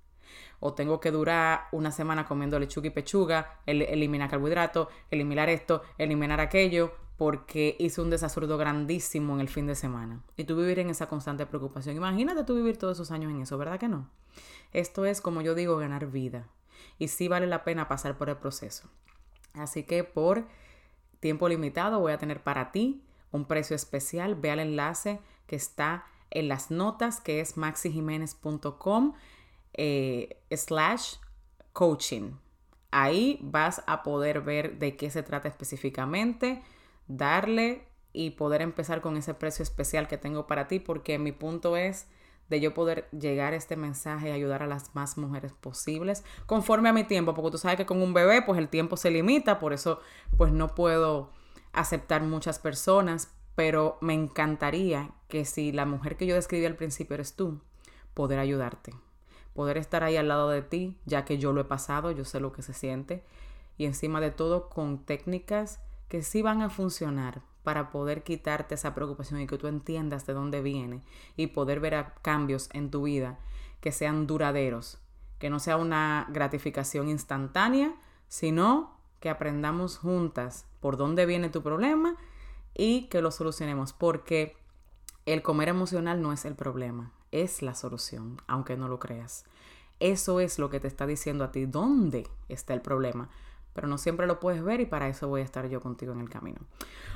o 0.59 0.73
tengo 0.73 0.99
que 0.99 1.11
durar 1.11 1.67
una 1.71 1.91
semana 1.91 2.25
comiendo 2.25 2.59
lechuga 2.59 2.87
y 2.87 2.91
pechuga, 2.91 3.59
eliminar 3.65 4.29
carbohidratos, 4.29 4.87
eliminar 5.11 5.49
esto, 5.49 5.83
eliminar 5.97 6.41
aquello, 6.41 6.93
porque 7.17 7.75
hice 7.79 7.99
un 7.99 8.11
desasurde 8.11 8.55
grandísimo 8.55 9.33
en 9.33 9.41
el 9.41 9.49
fin 9.49 9.65
de 9.65 9.75
semana. 9.75 10.21
Y 10.37 10.43
tú 10.43 10.55
vivir 10.55 10.79
en 10.79 10.91
esa 10.91 11.07
constante 11.07 11.47
preocupación. 11.47 11.95
Imagínate 11.95 12.43
tú 12.43 12.55
vivir 12.55 12.77
todos 12.77 12.97
esos 12.97 13.11
años 13.11 13.31
en 13.31 13.41
eso, 13.41 13.57
¿verdad 13.57 13.79
que 13.79 13.87
no? 13.87 14.07
Esto 14.71 15.05
es, 15.05 15.19
como 15.19 15.41
yo 15.41 15.55
digo, 15.55 15.77
ganar 15.77 16.11
vida. 16.11 16.47
Y 16.99 17.07
sí 17.07 17.27
vale 17.27 17.47
la 17.47 17.63
pena 17.63 17.87
pasar 17.87 18.17
por 18.17 18.29
el 18.29 18.37
proceso. 18.37 18.87
Así 19.53 19.83
que 19.83 20.03
por 20.03 20.47
tiempo 21.19 21.49
limitado 21.49 21.99
voy 21.99 22.11
a 22.11 22.19
tener 22.19 22.43
para 22.43 22.71
ti 22.71 23.03
un 23.31 23.45
precio 23.45 23.75
especial. 23.75 24.35
Ve 24.35 24.51
al 24.51 24.59
enlace 24.59 25.19
que 25.47 25.55
está 25.55 26.05
en 26.29 26.47
las 26.47 26.69
notas, 26.69 27.19
que 27.19 27.39
es 27.39 27.57
maxijiménez.com 27.57 29.13
eh, 29.73 30.39
slash 30.51 31.15
coaching. 31.73 32.33
Ahí 32.91 33.39
vas 33.41 33.81
a 33.87 34.03
poder 34.03 34.41
ver 34.41 34.77
de 34.77 34.95
qué 34.95 35.09
se 35.09 35.23
trata 35.23 35.47
específicamente 35.47 36.61
darle 37.07 37.87
y 38.13 38.31
poder 38.31 38.61
empezar 38.61 39.01
con 39.01 39.17
ese 39.17 39.33
precio 39.33 39.63
especial 39.63 40.07
que 40.07 40.17
tengo 40.17 40.47
para 40.47 40.67
ti, 40.67 40.79
porque 40.79 41.19
mi 41.19 41.31
punto 41.31 41.77
es 41.77 42.07
de 42.49 42.59
yo 42.59 42.73
poder 42.73 43.07
llegar 43.11 43.53
a 43.53 43.57
este 43.57 43.75
mensaje 43.75 44.29
y 44.29 44.31
ayudar 44.31 44.63
a 44.63 44.67
las 44.67 44.95
más 44.95 45.17
mujeres 45.17 45.53
posibles 45.53 46.23
conforme 46.45 46.89
a 46.89 46.93
mi 46.93 47.03
tiempo, 47.03 47.33
porque 47.33 47.51
tú 47.51 47.57
sabes 47.57 47.77
que 47.77 47.85
con 47.85 48.01
un 48.01 48.13
bebé 48.13 48.41
pues 48.41 48.57
el 48.57 48.69
tiempo 48.69 48.97
se 48.97 49.11
limita, 49.11 49.59
por 49.59 49.73
eso 49.73 49.99
pues 50.37 50.51
no 50.51 50.73
puedo 50.73 51.31
aceptar 51.73 52.23
muchas 52.23 52.59
personas, 52.59 53.33
pero 53.55 53.97
me 54.01 54.13
encantaría 54.13 55.11
que 55.27 55.45
si 55.45 55.71
la 55.71 55.85
mujer 55.85 56.15
que 56.15 56.25
yo 56.25 56.35
describí 56.35 56.65
al 56.65 56.75
principio 56.75 57.15
eres 57.15 57.35
tú, 57.35 57.59
poder 58.13 58.39
ayudarte, 58.39 58.93
poder 59.53 59.77
estar 59.77 60.03
ahí 60.03 60.15
al 60.15 60.29
lado 60.29 60.49
de 60.49 60.61
ti, 60.61 60.97
ya 61.05 61.25
que 61.25 61.37
yo 61.37 61.51
lo 61.51 61.61
he 61.61 61.65
pasado, 61.65 62.11
yo 62.11 62.23
sé 62.23 62.39
lo 62.39 62.53
que 62.53 62.61
se 62.61 62.73
siente, 62.73 63.23
y 63.77 63.85
encima 63.85 64.21
de 64.21 64.31
todo 64.31 64.69
con 64.69 65.05
técnicas 65.05 65.81
que 66.07 66.23
sí 66.23 66.41
van 66.41 66.61
a 66.61 66.69
funcionar 66.69 67.41
para 67.63 67.91
poder 67.91 68.23
quitarte 68.23 68.75
esa 68.75 68.95
preocupación 68.95 69.41
y 69.41 69.47
que 69.47 69.57
tú 69.57 69.67
entiendas 69.67 70.25
de 70.25 70.33
dónde 70.33 70.61
viene 70.61 71.01
y 71.35 71.47
poder 71.47 71.79
ver 71.79 72.13
cambios 72.21 72.69
en 72.73 72.89
tu 72.89 73.03
vida 73.03 73.39
que 73.81 73.91
sean 73.91 74.25
duraderos, 74.25 74.99
que 75.37 75.49
no 75.49 75.59
sea 75.59 75.77
una 75.77 76.27
gratificación 76.29 77.09
instantánea, 77.09 77.93
sino 78.27 78.97
que 79.19 79.29
aprendamos 79.29 79.97
juntas 79.97 80.65
por 80.79 80.97
dónde 80.97 81.25
viene 81.25 81.49
tu 81.49 81.61
problema 81.61 82.15
y 82.73 83.07
que 83.09 83.21
lo 83.21 83.31
solucionemos, 83.31 83.93
porque 83.93 84.55
el 85.25 85.41
comer 85.41 85.69
emocional 85.69 86.21
no 86.21 86.31
es 86.31 86.45
el 86.45 86.55
problema, 86.55 87.11
es 87.31 87.61
la 87.61 87.75
solución, 87.75 88.41
aunque 88.47 88.77
no 88.77 88.87
lo 88.87 88.99
creas. 88.99 89.45
Eso 89.99 90.39
es 90.39 90.59
lo 90.59 90.69
que 90.69 90.79
te 90.79 90.87
está 90.87 91.07
diciendo 91.07 91.43
a 91.43 91.51
ti 91.51 91.65
dónde 91.65 92.27
está 92.49 92.73
el 92.73 92.81
problema, 92.81 93.29
pero 93.77 93.87
no 93.87 93.99
siempre 93.99 94.25
lo 94.25 94.39
puedes 94.39 94.63
ver 94.63 94.81
y 94.81 94.87
para 94.87 95.07
eso 95.07 95.27
voy 95.27 95.41
a 95.41 95.43
estar 95.43 95.69
yo 95.69 95.81
contigo 95.81 96.11
en 96.11 96.19
el 96.19 96.31
camino. 96.31 96.57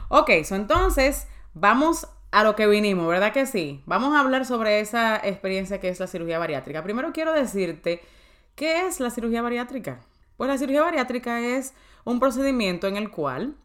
Ok, 0.10 0.30
so 0.44 0.54
entonces 0.54 1.28
vamos 1.56 2.08
a 2.30 2.44
lo 2.44 2.56
que 2.56 2.68
vinimos, 2.68 3.08
¿verdad 3.08 3.34
que 3.34 3.48
sí? 3.48 3.82
Vamos 3.88 4.14
a 4.14 4.20
hablar 4.20 4.46
sobre 4.46 4.80
esa 4.80 5.16
experiencia 5.18 5.80
que 5.80 5.90
es 5.90 6.00
la 6.00 6.06
cirugía 6.06 6.38
bariátrica. 6.38 6.84
Primero 6.84 7.14
quiero 7.14 7.34
decirte, 7.34 8.04
¿qué 8.54 8.86
es 8.86 9.00
la 9.00 9.10
cirugía 9.10 9.42
bariátrica? 9.42 10.02
Pues 10.38 10.50
la 10.50 10.58
cirugía 10.60 10.84
bariátrica 10.84 11.40
es 11.40 11.74
un 12.04 12.20
procedimiento 12.20 12.88
en 12.88 12.96
el 12.96 13.10
cual 13.10 13.56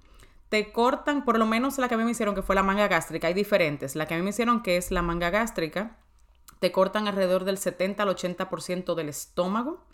te 0.48 0.72
cortan, 0.72 1.26
por 1.26 1.38
lo 1.38 1.44
menos 1.44 1.76
la 1.76 1.88
que 1.88 1.96
a 1.96 1.98
mí 1.98 2.04
me 2.04 2.12
hicieron, 2.12 2.34
que 2.34 2.40
fue 2.40 2.54
la 2.54 2.62
manga 2.62 2.88
gástrica, 2.88 3.28
hay 3.28 3.34
diferentes. 3.34 3.94
La 3.94 4.06
que 4.06 4.14
a 4.14 4.16
mí 4.16 4.22
me 4.22 4.30
hicieron, 4.30 4.62
que 4.62 4.78
es 4.78 4.90
la 4.90 5.02
manga 5.02 5.28
gástrica, 5.28 5.98
te 6.60 6.72
cortan 6.72 7.08
alrededor 7.08 7.44
del 7.44 7.58
70 7.58 8.02
al 8.02 8.08
80% 8.08 8.94
del 8.94 9.10
estómago. 9.10 9.84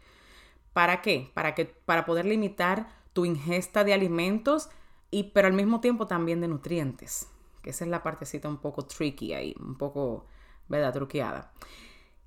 ¿Para 0.72 1.02
qué? 1.02 1.30
Para, 1.34 1.54
que, 1.54 1.66
para 1.66 2.04
poder 2.04 2.24
limitar 2.24 2.88
tu 3.12 3.24
ingesta 3.24 3.84
de 3.84 3.92
alimentos, 3.92 4.70
y, 5.10 5.24
pero 5.24 5.48
al 5.48 5.54
mismo 5.54 5.80
tiempo 5.80 6.06
también 6.06 6.40
de 6.40 6.48
nutrientes. 6.48 7.28
Que 7.62 7.70
esa 7.70 7.84
es 7.84 7.90
la 7.90 8.02
partecita 8.02 8.48
un 8.48 8.58
poco 8.58 8.86
tricky 8.86 9.34
ahí, 9.34 9.54
un 9.60 9.76
poco, 9.76 10.26
¿verdad? 10.68 10.92
Truqueada. 10.92 11.52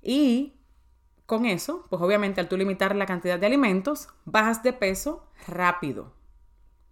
Y 0.00 0.54
con 1.26 1.44
eso, 1.44 1.84
pues 1.90 2.00
obviamente 2.00 2.40
al 2.40 2.48
tú 2.48 2.56
limitar 2.56 2.94
la 2.94 3.06
cantidad 3.06 3.38
de 3.38 3.46
alimentos, 3.46 4.08
bajas 4.24 4.62
de 4.62 4.72
peso 4.72 5.28
rápido, 5.48 6.12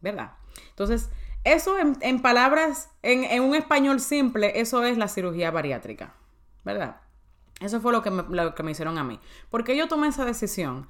¿verdad? 0.00 0.34
Entonces, 0.70 1.08
eso 1.44 1.76
en, 1.78 2.22
palabras, 2.22 2.90
en, 3.02 3.42
un 3.42 3.54
español 3.54 4.00
simple, 4.00 4.60
eso 4.60 4.82
es 4.82 4.98
la 4.98 5.08
cirugía 5.08 5.50
bariátrica, 5.50 6.14
¿verdad? 6.64 7.02
Eso 7.60 7.80
fue 7.80 7.92
lo 7.92 8.02
que, 8.02 8.10
me, 8.10 8.24
lo 8.28 8.54
que 8.54 8.62
me 8.62 8.72
hicieron 8.72 8.98
a 8.98 9.04
mí. 9.04 9.20
Porque 9.50 9.76
yo 9.76 9.86
tomé 9.86 10.08
esa 10.08 10.24
decisión. 10.24 10.88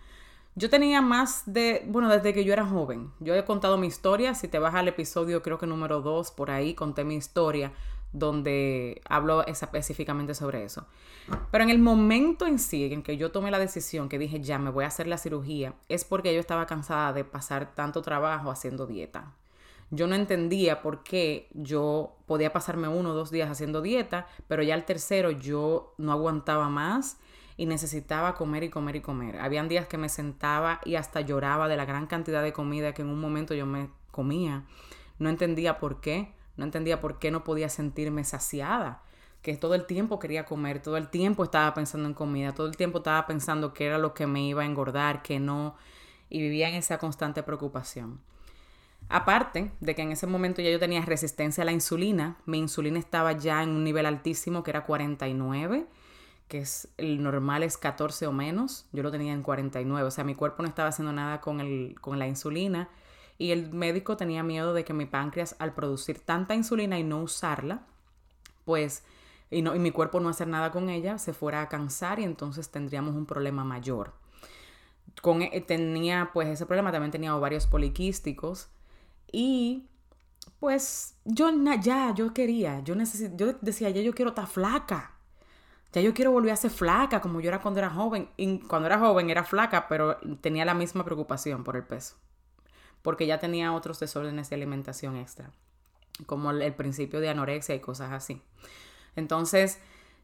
Yo 0.56 0.70
tenía 0.70 1.02
más 1.02 1.42
de, 1.46 1.84
bueno, 1.86 2.08
desde 2.08 2.32
que 2.32 2.44
yo 2.44 2.52
era 2.52 2.64
joven. 2.64 3.10
Yo 3.18 3.34
he 3.34 3.44
contado 3.44 3.76
mi 3.76 3.88
historia. 3.88 4.34
Si 4.34 4.46
te 4.46 4.58
vas 4.58 4.74
al 4.74 4.86
episodio, 4.86 5.42
creo 5.42 5.58
que 5.58 5.66
número 5.66 6.00
2, 6.00 6.30
por 6.30 6.50
ahí 6.50 6.74
conté 6.74 7.02
mi 7.02 7.16
historia, 7.16 7.72
donde 8.12 9.02
hablo 9.08 9.44
específicamente 9.46 10.34
sobre 10.34 10.64
eso. 10.64 10.86
Pero 11.50 11.64
en 11.64 11.70
el 11.70 11.80
momento 11.80 12.46
en 12.46 12.60
sí, 12.60 12.92
en 12.92 13.02
que 13.02 13.16
yo 13.16 13.32
tomé 13.32 13.50
la 13.50 13.58
decisión, 13.58 14.08
que 14.08 14.18
dije, 14.18 14.40
ya 14.40 14.58
me 14.58 14.70
voy 14.70 14.84
a 14.84 14.88
hacer 14.88 15.08
la 15.08 15.18
cirugía, 15.18 15.74
es 15.88 16.04
porque 16.04 16.32
yo 16.32 16.38
estaba 16.38 16.66
cansada 16.66 17.12
de 17.12 17.24
pasar 17.24 17.74
tanto 17.74 18.02
trabajo 18.02 18.50
haciendo 18.50 18.86
dieta 18.86 19.34
yo 19.90 20.06
no 20.06 20.14
entendía 20.14 20.82
por 20.82 21.02
qué 21.02 21.48
yo 21.52 22.16
podía 22.26 22.52
pasarme 22.52 22.88
uno 22.88 23.10
o 23.10 23.14
dos 23.14 23.30
días 23.30 23.50
haciendo 23.50 23.82
dieta, 23.82 24.26
pero 24.48 24.62
ya 24.62 24.74
al 24.74 24.84
tercero 24.84 25.30
yo 25.30 25.94
no 25.98 26.12
aguantaba 26.12 26.68
más 26.68 27.18
y 27.56 27.66
necesitaba 27.66 28.34
comer 28.34 28.64
y 28.64 28.70
comer 28.70 28.96
y 28.96 29.00
comer. 29.00 29.38
Habían 29.38 29.68
días 29.68 29.86
que 29.86 29.98
me 29.98 30.08
sentaba 30.08 30.80
y 30.84 30.96
hasta 30.96 31.20
lloraba 31.20 31.68
de 31.68 31.76
la 31.76 31.84
gran 31.84 32.06
cantidad 32.06 32.42
de 32.42 32.52
comida 32.52 32.94
que 32.94 33.02
en 33.02 33.08
un 33.08 33.20
momento 33.20 33.54
yo 33.54 33.66
me 33.66 33.90
comía. 34.10 34.64
No 35.18 35.28
entendía 35.28 35.78
por 35.78 36.00
qué, 36.00 36.32
no 36.56 36.64
entendía 36.64 37.00
por 37.00 37.18
qué 37.18 37.30
no 37.30 37.44
podía 37.44 37.68
sentirme 37.68 38.24
saciada, 38.24 39.02
que 39.42 39.56
todo 39.56 39.74
el 39.74 39.86
tiempo 39.86 40.18
quería 40.18 40.44
comer, 40.44 40.80
todo 40.80 40.96
el 40.96 41.08
tiempo 41.08 41.44
estaba 41.44 41.74
pensando 41.74 42.08
en 42.08 42.14
comida, 42.14 42.54
todo 42.54 42.66
el 42.66 42.76
tiempo 42.76 42.98
estaba 42.98 43.26
pensando 43.26 43.74
qué 43.74 43.86
era 43.86 43.98
lo 43.98 44.14
que 44.14 44.26
me 44.26 44.42
iba 44.42 44.62
a 44.62 44.66
engordar, 44.66 45.22
qué 45.22 45.38
no, 45.38 45.76
y 46.30 46.40
vivía 46.40 46.68
en 46.68 46.74
esa 46.74 46.98
constante 46.98 47.42
preocupación. 47.42 48.20
Aparte 49.08 49.70
de 49.80 49.94
que 49.94 50.02
en 50.02 50.12
ese 50.12 50.26
momento 50.26 50.62
ya 50.62 50.70
yo 50.70 50.78
tenía 50.78 51.02
resistencia 51.02 51.62
a 51.62 51.66
la 51.66 51.72
insulina, 51.72 52.38
mi 52.46 52.58
insulina 52.58 52.98
estaba 52.98 53.32
ya 53.32 53.62
en 53.62 53.68
un 53.68 53.84
nivel 53.84 54.06
altísimo 54.06 54.62
que 54.62 54.70
era 54.70 54.84
49, 54.84 55.86
que 56.54 56.60
es 56.60 56.86
el 56.98 57.20
normal 57.20 57.64
es 57.64 57.76
14 57.76 58.28
o 58.28 58.32
menos, 58.32 58.86
yo 58.92 59.02
lo 59.02 59.10
tenía 59.10 59.32
en 59.32 59.42
49, 59.42 60.06
o 60.06 60.10
sea, 60.12 60.22
mi 60.22 60.36
cuerpo 60.36 60.62
no 60.62 60.68
estaba 60.68 60.90
haciendo 60.90 61.12
nada 61.12 61.40
con, 61.40 61.60
el, 61.60 61.96
con 62.00 62.20
la 62.20 62.28
insulina 62.28 62.88
y 63.38 63.50
el 63.50 63.72
médico 63.72 64.16
tenía 64.16 64.44
miedo 64.44 64.72
de 64.72 64.84
que 64.84 64.92
mi 64.92 65.04
páncreas 65.04 65.56
al 65.58 65.74
producir 65.74 66.20
tanta 66.20 66.54
insulina 66.54 66.96
y 66.96 67.02
no 67.02 67.20
usarla, 67.20 67.82
pues, 68.64 69.02
y, 69.50 69.62
no, 69.62 69.74
y 69.74 69.80
mi 69.80 69.90
cuerpo 69.90 70.20
no 70.20 70.28
hacer 70.28 70.46
nada 70.46 70.70
con 70.70 70.90
ella, 70.90 71.18
se 71.18 71.32
fuera 71.32 71.60
a 71.60 71.68
cansar 71.68 72.20
y 72.20 72.22
entonces 72.22 72.70
tendríamos 72.70 73.16
un 73.16 73.26
problema 73.26 73.64
mayor. 73.64 74.12
Con, 75.22 75.42
e, 75.42 75.60
tenía 75.60 76.30
pues 76.32 76.46
ese 76.46 76.66
problema, 76.66 76.92
también 76.92 77.10
tenía 77.10 77.34
ovarios 77.34 77.66
poliquísticos, 77.66 78.68
y 79.32 79.88
pues 80.60 81.16
yo 81.24 81.50
ya, 81.82 82.14
yo 82.14 82.32
quería, 82.32 82.78
yo 82.84 82.94
necesito, 82.94 83.36
yo 83.36 83.58
decía, 83.60 83.90
ya 83.90 84.02
yo 84.02 84.14
quiero 84.14 84.28
estar 84.28 84.46
flaca. 84.46 85.13
Ya 85.94 86.00
yo 86.00 86.12
quiero 86.12 86.32
volver 86.32 86.50
a 86.50 86.56
ser 86.56 86.72
flaca 86.72 87.20
como 87.20 87.40
yo 87.40 87.48
era 87.48 87.62
cuando 87.62 87.78
era 87.78 87.88
joven. 87.88 88.28
Y 88.36 88.58
cuando 88.58 88.86
era 88.86 88.98
joven 88.98 89.30
era 89.30 89.44
flaca, 89.44 89.86
pero 89.86 90.16
tenía 90.40 90.64
la 90.64 90.74
misma 90.74 91.04
preocupación 91.04 91.62
por 91.62 91.76
el 91.76 91.84
peso. 91.84 92.16
Porque 93.00 93.28
ya 93.28 93.38
tenía 93.38 93.72
otros 93.72 94.00
desórdenes 94.00 94.50
de 94.50 94.56
alimentación 94.56 95.16
extra. 95.16 95.52
Como 96.26 96.50
el, 96.50 96.74
principio 96.74 97.20
de 97.20 97.28
anorexia 97.28 97.76
y 97.76 97.80
cosas 97.80 98.10
así. 98.10 98.42
Entonces, 99.14 99.78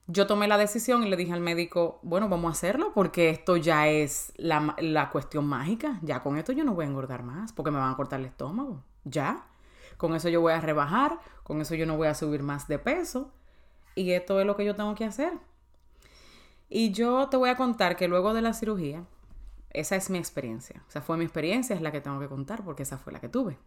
yo 0.09 0.27
tomé 0.27 0.49
la 0.49 0.59
decisión 0.59 1.05
y 1.05 1.09
le 1.09 1.17
dije 1.17 1.33
al 1.33 1.41
médico, 1.41 2.01
bueno, 2.03 2.29
vamos 2.29 2.49
a 2.49 2.53
hacerlo 2.53 2.91
porque 2.93 3.31
esto 3.31 3.57
ya 3.57 3.87
es 3.87 4.33
la, 4.39 4.75
la, 4.81 5.11
cuestión 5.11 5.47
mágica. 5.47 6.01
Ya 6.03 6.21
con 6.21 6.37
esto 6.37 6.51
yo 6.51 6.65
no 6.65 6.75
voy 6.75 6.85
a 6.85 6.89
engordar 6.89 7.23
más 7.23 7.53
porque 7.53 7.71
me 7.71 7.79
van 7.79 7.93
a 7.93 7.97
cortar 7.97 8.19
el 8.19 8.27
estómago 8.27 8.83
ya. 9.05 9.47
Con 9.99 10.17
eso 10.17 10.29
yo 10.29 10.41
voy 10.41 10.53
a 10.53 10.61
rebajar, 10.61 11.21
con 11.45 11.61
eso 11.61 11.77
yo 11.77 11.87
no 11.87 11.97
voy 11.97 12.09
a 12.09 12.15
subir 12.15 12.43
más 12.43 12.67
de 12.67 12.81
peso. 12.81 13.31
Y 13.95 14.11
esto 14.13 14.41
es 14.41 14.47
lo 14.47 14.57
que 14.57 14.65
yo 14.65 14.75
tengo 14.75 14.97
que 14.97 15.05
hacer. 15.05 15.33
Y 16.71 16.93
yo 16.93 17.29
te 17.29 17.37
voy 17.37 17.51
a 17.51 17.57
contar 17.57 17.97
que 17.97 18.07
luego 18.07 18.33
de 18.33 18.43
la 18.43 18.55
cirugía, 18.55 19.05
esa 19.71 19.97
es 19.97 20.09
mi 20.09 20.19
experiencia. 20.19 20.83
O 20.87 20.91
sea, 20.91 21.03
fue 21.03 21.17
mi 21.17 21.25
experiencia, 21.25 21.75
es 21.75 21.83
la 21.83 21.91
que 21.91 22.01
tengo 22.01 22.21
que 22.21 22.29
contar 22.29 22.65
porque 22.65 22.85
esa 22.85 22.97
fue 22.97 23.13
la 23.13 23.21
que 23.21 23.29
tuve. 23.29 23.59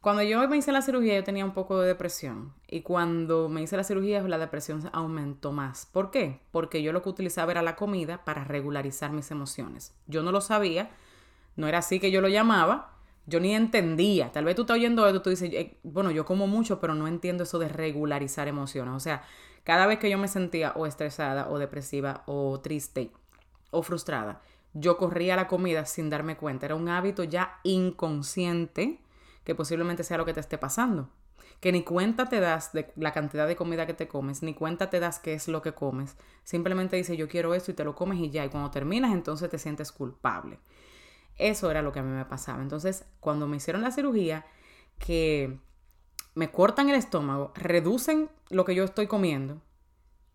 Cuando 0.00 0.22
yo 0.22 0.46
me 0.48 0.56
hice 0.56 0.70
la 0.70 0.82
cirugía 0.82 1.16
yo 1.16 1.24
tenía 1.24 1.44
un 1.44 1.54
poco 1.54 1.80
de 1.80 1.88
depresión 1.88 2.52
y 2.68 2.82
cuando 2.82 3.48
me 3.48 3.62
hice 3.62 3.76
la 3.76 3.82
cirugía 3.82 4.22
la 4.22 4.38
depresión 4.38 4.88
aumentó 4.92 5.52
más. 5.52 5.86
¿Por 5.86 6.10
qué? 6.10 6.40
Porque 6.50 6.82
yo 6.82 6.92
lo 6.92 7.02
que 7.02 7.08
utilizaba 7.08 7.52
era 7.52 7.62
la 7.62 7.76
comida 7.76 8.24
para 8.24 8.44
regularizar 8.44 9.12
mis 9.12 9.30
emociones. 9.30 9.94
Yo 10.06 10.22
no 10.22 10.30
lo 10.30 10.40
sabía, 10.40 10.90
no 11.56 11.66
era 11.66 11.78
así 11.78 11.98
que 11.98 12.12
yo 12.12 12.20
lo 12.20 12.28
llamaba, 12.28 12.92
yo 13.26 13.40
ni 13.40 13.54
entendía. 13.54 14.30
Tal 14.30 14.44
vez 14.44 14.54
tú 14.56 14.62
estás 14.62 14.76
oyendo 14.76 15.06
esto, 15.06 15.20
tú 15.20 15.30
dices, 15.30 15.50
eh, 15.52 15.78
bueno, 15.82 16.12
yo 16.12 16.24
como 16.24 16.46
mucho, 16.46 16.80
pero 16.80 16.94
no 16.94 17.08
entiendo 17.08 17.42
eso 17.42 17.58
de 17.58 17.68
regularizar 17.68 18.46
emociones. 18.46 18.94
O 18.94 19.00
sea, 19.00 19.24
cada 19.68 19.86
vez 19.86 19.98
que 19.98 20.08
yo 20.08 20.16
me 20.16 20.28
sentía 20.28 20.72
o 20.76 20.86
estresada 20.86 21.50
o 21.50 21.58
depresiva 21.58 22.22
o 22.24 22.58
triste 22.58 23.10
o 23.70 23.82
frustrada, 23.82 24.40
yo 24.72 24.96
corría 24.96 25.36
la 25.36 25.46
comida 25.46 25.84
sin 25.84 26.08
darme 26.08 26.38
cuenta. 26.38 26.64
Era 26.64 26.74
un 26.74 26.88
hábito 26.88 27.22
ya 27.22 27.60
inconsciente 27.64 28.98
que 29.44 29.54
posiblemente 29.54 30.04
sea 30.04 30.16
lo 30.16 30.24
que 30.24 30.32
te 30.32 30.40
esté 30.40 30.56
pasando. 30.56 31.10
Que 31.60 31.70
ni 31.70 31.82
cuenta 31.82 32.30
te 32.30 32.40
das 32.40 32.72
de 32.72 32.90
la 32.96 33.12
cantidad 33.12 33.46
de 33.46 33.56
comida 33.56 33.84
que 33.84 33.92
te 33.92 34.08
comes, 34.08 34.42
ni 34.42 34.54
cuenta 34.54 34.88
te 34.88 35.00
das 35.00 35.18
qué 35.18 35.34
es 35.34 35.48
lo 35.48 35.60
que 35.60 35.74
comes. 35.74 36.16
Simplemente 36.44 36.96
dices, 36.96 37.18
yo 37.18 37.28
quiero 37.28 37.52
esto 37.52 37.70
y 37.70 37.74
te 37.74 37.84
lo 37.84 37.94
comes 37.94 38.20
y 38.20 38.30
ya. 38.30 38.46
Y 38.46 38.48
cuando 38.48 38.70
terminas, 38.70 39.12
entonces 39.12 39.50
te 39.50 39.58
sientes 39.58 39.92
culpable. 39.92 40.60
Eso 41.36 41.70
era 41.70 41.82
lo 41.82 41.92
que 41.92 41.98
a 41.98 42.02
mí 42.02 42.10
me 42.10 42.24
pasaba. 42.24 42.62
Entonces, 42.62 43.04
cuando 43.20 43.46
me 43.46 43.58
hicieron 43.58 43.82
la 43.82 43.90
cirugía, 43.90 44.46
que 44.98 45.58
me 46.34 46.50
cortan 46.50 46.88
el 46.88 46.96
estómago, 46.96 47.52
reducen 47.54 48.30
lo 48.50 48.64
que 48.64 48.74
yo 48.74 48.84
estoy 48.84 49.06
comiendo, 49.06 49.60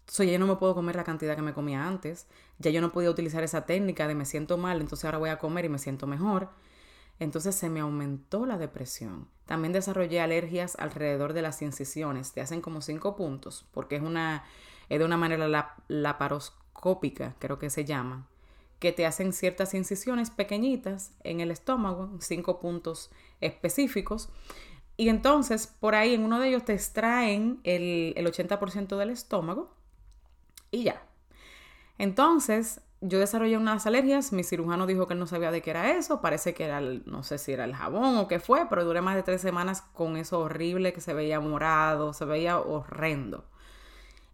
so, 0.08 0.24
ya 0.24 0.38
no 0.38 0.48
me 0.48 0.56
puedo 0.56 0.76
comer 0.76 0.96
la 0.96 1.04
cantidad 1.04 1.36
que 1.36 1.42
me 1.42 1.54
comía 1.54 1.88
antes, 1.88 2.28
ya 2.60 2.72
yo 2.72 2.82
no 2.82 2.92
podía 2.92 3.10
utilizar 3.10 3.44
esa 3.44 3.66
técnica 3.66 4.08
de 4.08 4.16
me 4.16 4.26
siento 4.26 4.58
mal, 4.58 4.82
entonces 4.82 5.06
ahora 5.06 5.18
voy 5.18 5.30
a 5.30 5.40
comer 5.40 5.66
y 5.66 5.70
me 5.70 5.80
siento 5.80 6.08
mejor. 6.08 6.50
Entonces 7.20 7.56
se 7.56 7.70
me 7.70 7.80
aumentó 7.80 8.46
la 8.46 8.58
depresión. 8.58 9.28
También 9.46 9.72
desarrollé 9.72 10.20
alergias 10.20 10.76
alrededor 10.80 11.34
de 11.34 11.44
las 11.44 11.62
incisiones. 11.62 12.32
Te 12.32 12.42
hacen 12.42 12.60
como 12.60 12.82
cinco 12.82 13.16
puntos, 13.16 13.66
porque 13.72 13.98
es 13.98 14.02
una, 14.02 14.44
es 14.90 15.00
de 15.00 15.06
una 15.06 15.16
manera 15.16 15.78
laparoscópica, 15.88 17.36
creo 17.40 17.60
que 17.60 17.70
se 17.70 17.86
llama 17.86 18.28
que 18.84 18.92
te 18.92 19.06
hacen 19.06 19.32
ciertas 19.32 19.74
incisiones 19.76 20.30
pequeñitas 20.30 21.14
en 21.24 21.40
el 21.40 21.52
estómago, 21.52 22.10
cinco 22.20 22.60
puntos 22.60 23.12
específicos. 23.40 24.28
Y 24.96 25.10
entonces, 25.10 25.68
por 25.68 25.96
ahí 25.96 26.14
en 26.14 26.24
uno 26.24 26.40
de 26.40 26.50
ellos 26.50 26.66
te 26.66 26.74
extraen 26.74 27.60
el, 27.64 28.14
el 28.16 28.28
80% 28.28 28.98
del 28.98 29.10
estómago 29.10 29.76
y 30.72 30.84
ya. 30.84 31.04
Entonces, 31.98 32.82
yo 33.06 33.20
desarrollé 33.20 33.58
unas 33.58 33.86
alergias, 33.86 34.32
mi 34.32 34.44
cirujano 34.44 34.88
dijo 34.88 35.08
que 35.08 35.14
él 35.14 35.20
no 35.20 35.28
sabía 35.28 35.52
de 35.52 35.62
qué 35.62 35.72
era 35.72 35.92
eso, 35.92 36.22
parece 36.22 36.54
que 36.54 36.64
era, 36.64 36.80
no 36.80 37.24
sé 37.24 37.38
si 37.38 37.52
era 37.52 37.66
el 37.66 37.76
jabón 37.76 38.16
o 38.18 38.28
qué 38.30 38.40
fue, 38.40 38.68
pero 38.70 38.86
duré 38.86 39.02
más 39.02 39.16
de 39.16 39.24
tres 39.24 39.42
semanas 39.42 39.82
con 39.82 40.16
eso 40.16 40.40
horrible 40.40 40.94
que 40.94 41.02
se 41.02 41.14
veía 41.14 41.42
morado, 41.42 42.14
se 42.14 42.24
veía 42.24 42.60
horrendo. 42.60 43.46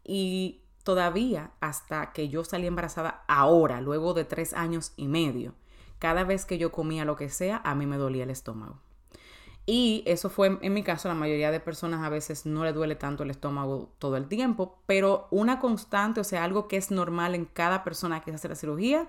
Y 0.04 0.62
todavía 0.84 1.52
hasta 1.60 2.12
que 2.14 2.30
yo 2.30 2.44
salí 2.44 2.68
embarazada 2.68 3.24
ahora, 3.28 3.82
luego 3.82 4.14
de 4.14 4.26
tres 4.26 4.54
años 4.54 4.94
y 4.98 5.08
medio, 5.08 5.56
cada 5.98 6.24
vez 6.24 6.46
que 6.46 6.60
yo 6.60 6.72
comía 6.72 7.06
lo 7.06 7.16
que 7.16 7.30
sea, 7.30 7.62
a 7.66 7.74
mí 7.74 7.88
me 7.88 7.98
dolía 7.98 8.24
el 8.24 8.30
estómago. 8.30 8.80
Y 9.72 10.02
eso 10.08 10.32
fue 10.32 10.58
en 10.64 10.74
mi 10.74 10.82
caso, 10.82 11.10
la 11.10 11.14
mayoría 11.14 11.52
de 11.52 11.60
personas 11.60 12.04
a 12.04 12.10
veces 12.10 12.48
no 12.48 12.66
le 12.66 12.74
duele 12.74 12.96
tanto 12.96 13.22
el 13.22 13.30
estómago 13.30 13.92
todo 14.00 14.18
el 14.18 14.28
tiempo, 14.28 14.80
pero 14.88 15.28
una 15.30 15.60
constante, 15.60 16.20
o 16.20 16.24
sea, 16.24 16.44
algo 16.44 16.68
que 16.68 16.76
es 16.76 16.90
normal 16.90 17.36
en 17.36 17.46
cada 17.46 17.84
persona 17.84 18.24
que 18.24 18.32
hace 18.32 18.50
la 18.50 18.56
cirugía, 18.56 19.08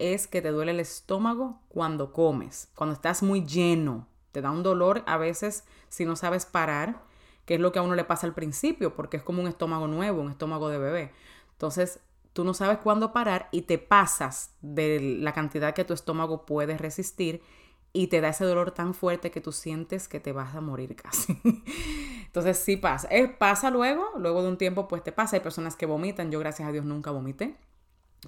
es 0.00 0.26
que 0.26 0.42
te 0.42 0.50
duele 0.50 0.72
el 0.72 0.80
estómago 0.80 1.60
cuando 1.68 2.12
comes, 2.12 2.72
cuando 2.74 2.94
estás 2.94 3.22
muy 3.22 3.46
lleno. 3.46 4.08
Te 4.32 4.42
da 4.42 4.50
un 4.50 4.64
dolor 4.64 5.04
a 5.06 5.16
veces 5.16 5.62
si 5.88 6.04
no 6.04 6.16
sabes 6.16 6.44
parar, 6.44 7.04
que 7.44 7.54
es 7.54 7.60
lo 7.60 7.70
que 7.70 7.78
a 7.78 7.82
uno 7.82 7.94
le 7.94 8.02
pasa 8.02 8.26
al 8.26 8.34
principio, 8.34 8.96
porque 8.96 9.16
es 9.16 9.22
como 9.22 9.40
un 9.40 9.46
estómago 9.46 9.86
nuevo, 9.86 10.22
un 10.22 10.32
estómago 10.32 10.70
de 10.70 10.78
bebé. 10.78 11.12
Entonces, 11.52 12.00
tú 12.32 12.42
no 12.42 12.52
sabes 12.52 12.78
cuándo 12.78 13.12
parar 13.12 13.48
y 13.52 13.62
te 13.62 13.78
pasas 13.78 14.56
de 14.60 15.18
la 15.20 15.32
cantidad 15.34 15.72
que 15.72 15.84
tu 15.84 15.94
estómago 15.94 16.46
puede 16.46 16.76
resistir 16.78 17.42
y 17.92 18.06
te 18.06 18.20
da 18.20 18.28
ese 18.28 18.44
dolor 18.44 18.70
tan 18.70 18.94
fuerte 18.94 19.30
que 19.30 19.40
tú 19.40 19.52
sientes 19.52 20.08
que 20.08 20.20
te 20.20 20.32
vas 20.32 20.54
a 20.54 20.60
morir 20.60 20.94
casi. 20.94 21.40
Entonces 22.26 22.58
sí 22.58 22.76
pasa. 22.76 23.08
pasa 23.38 23.70
luego, 23.70 24.12
luego 24.16 24.42
de 24.42 24.48
un 24.48 24.58
tiempo 24.58 24.86
pues 24.86 25.02
te 25.02 25.12
pasa. 25.12 25.36
Hay 25.36 25.42
personas 25.42 25.74
que 25.76 25.86
vomitan, 25.86 26.30
yo 26.30 26.38
gracias 26.38 26.68
a 26.68 26.72
Dios 26.72 26.84
nunca 26.84 27.10
vomité, 27.10 27.56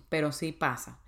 pero 0.08 0.32
sí 0.32 0.50
pasa. 0.52 0.98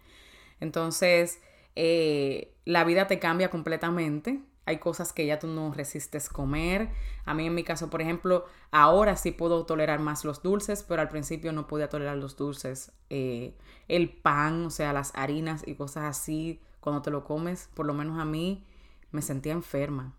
Entonces 0.60 1.40
eh, 1.74 2.54
la 2.64 2.84
vida 2.84 3.06
te 3.08 3.18
cambia 3.18 3.50
completamente. 3.50 4.40
Hay 4.66 4.78
cosas 4.78 5.12
que 5.12 5.26
ya 5.26 5.38
tú 5.38 5.48
no 5.48 5.74
resistes 5.74 6.28
comer. 6.28 6.88
A 7.24 7.34
mí 7.34 7.46
en 7.46 7.54
mi 7.54 7.64
caso, 7.64 7.90
por 7.90 8.00
ejemplo, 8.00 8.46
ahora 8.70 9.16
sí 9.16 9.30
puedo 9.32 9.66
tolerar 9.66 9.98
más 9.98 10.24
los 10.24 10.42
dulces, 10.42 10.84
pero 10.84 11.02
al 11.02 11.08
principio 11.08 11.52
no 11.52 11.66
podía 11.66 11.88
tolerar 11.88 12.16
los 12.16 12.36
dulces. 12.36 12.92
Eh, 13.10 13.56
el 13.88 14.10
pan, 14.10 14.66
o 14.66 14.70
sea, 14.70 14.92
las 14.92 15.12
harinas 15.16 15.64
y 15.66 15.74
cosas 15.74 16.04
así 16.04 16.62
cuando 16.84 17.00
te 17.00 17.10
lo 17.10 17.24
comes, 17.24 17.70
por 17.72 17.86
lo 17.86 17.94
menos 17.94 18.20
a 18.20 18.26
mí, 18.26 18.62
me 19.10 19.22
sentía 19.22 19.54
enferma. 19.54 20.12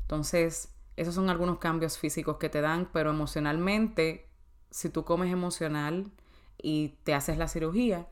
Entonces, 0.00 0.72
esos 0.96 1.14
son 1.14 1.28
algunos 1.28 1.58
cambios 1.58 1.98
físicos 1.98 2.38
que 2.38 2.48
te 2.48 2.62
dan, 2.62 2.88
pero 2.90 3.10
emocionalmente, 3.10 4.26
si 4.70 4.88
tú 4.88 5.04
comes 5.04 5.30
emocional 5.30 6.10
y 6.56 6.96
te 7.04 7.12
haces 7.12 7.36
la 7.36 7.48
cirugía, 7.48 8.08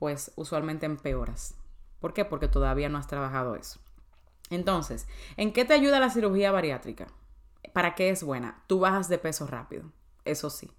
pues 0.00 0.32
usualmente 0.34 0.84
empeoras. 0.84 1.54
¿Por 2.00 2.12
qué? 2.12 2.24
Porque 2.24 2.48
todavía 2.48 2.88
no 2.88 2.98
has 2.98 3.06
trabajado 3.06 3.54
eso. 3.54 3.78
Entonces, 4.50 5.06
¿en 5.36 5.52
qué 5.52 5.64
te 5.64 5.74
ayuda 5.74 6.00
la 6.00 6.10
cirugía 6.10 6.50
bariátrica? 6.50 7.06
¿Para 7.72 7.94
qué 7.94 8.10
es 8.10 8.24
buena? 8.24 8.64
Tú 8.66 8.80
bajas 8.80 9.08
de 9.08 9.18
peso 9.18 9.46
rápido, 9.46 9.84
eso 10.24 10.50
sí. 10.50 10.72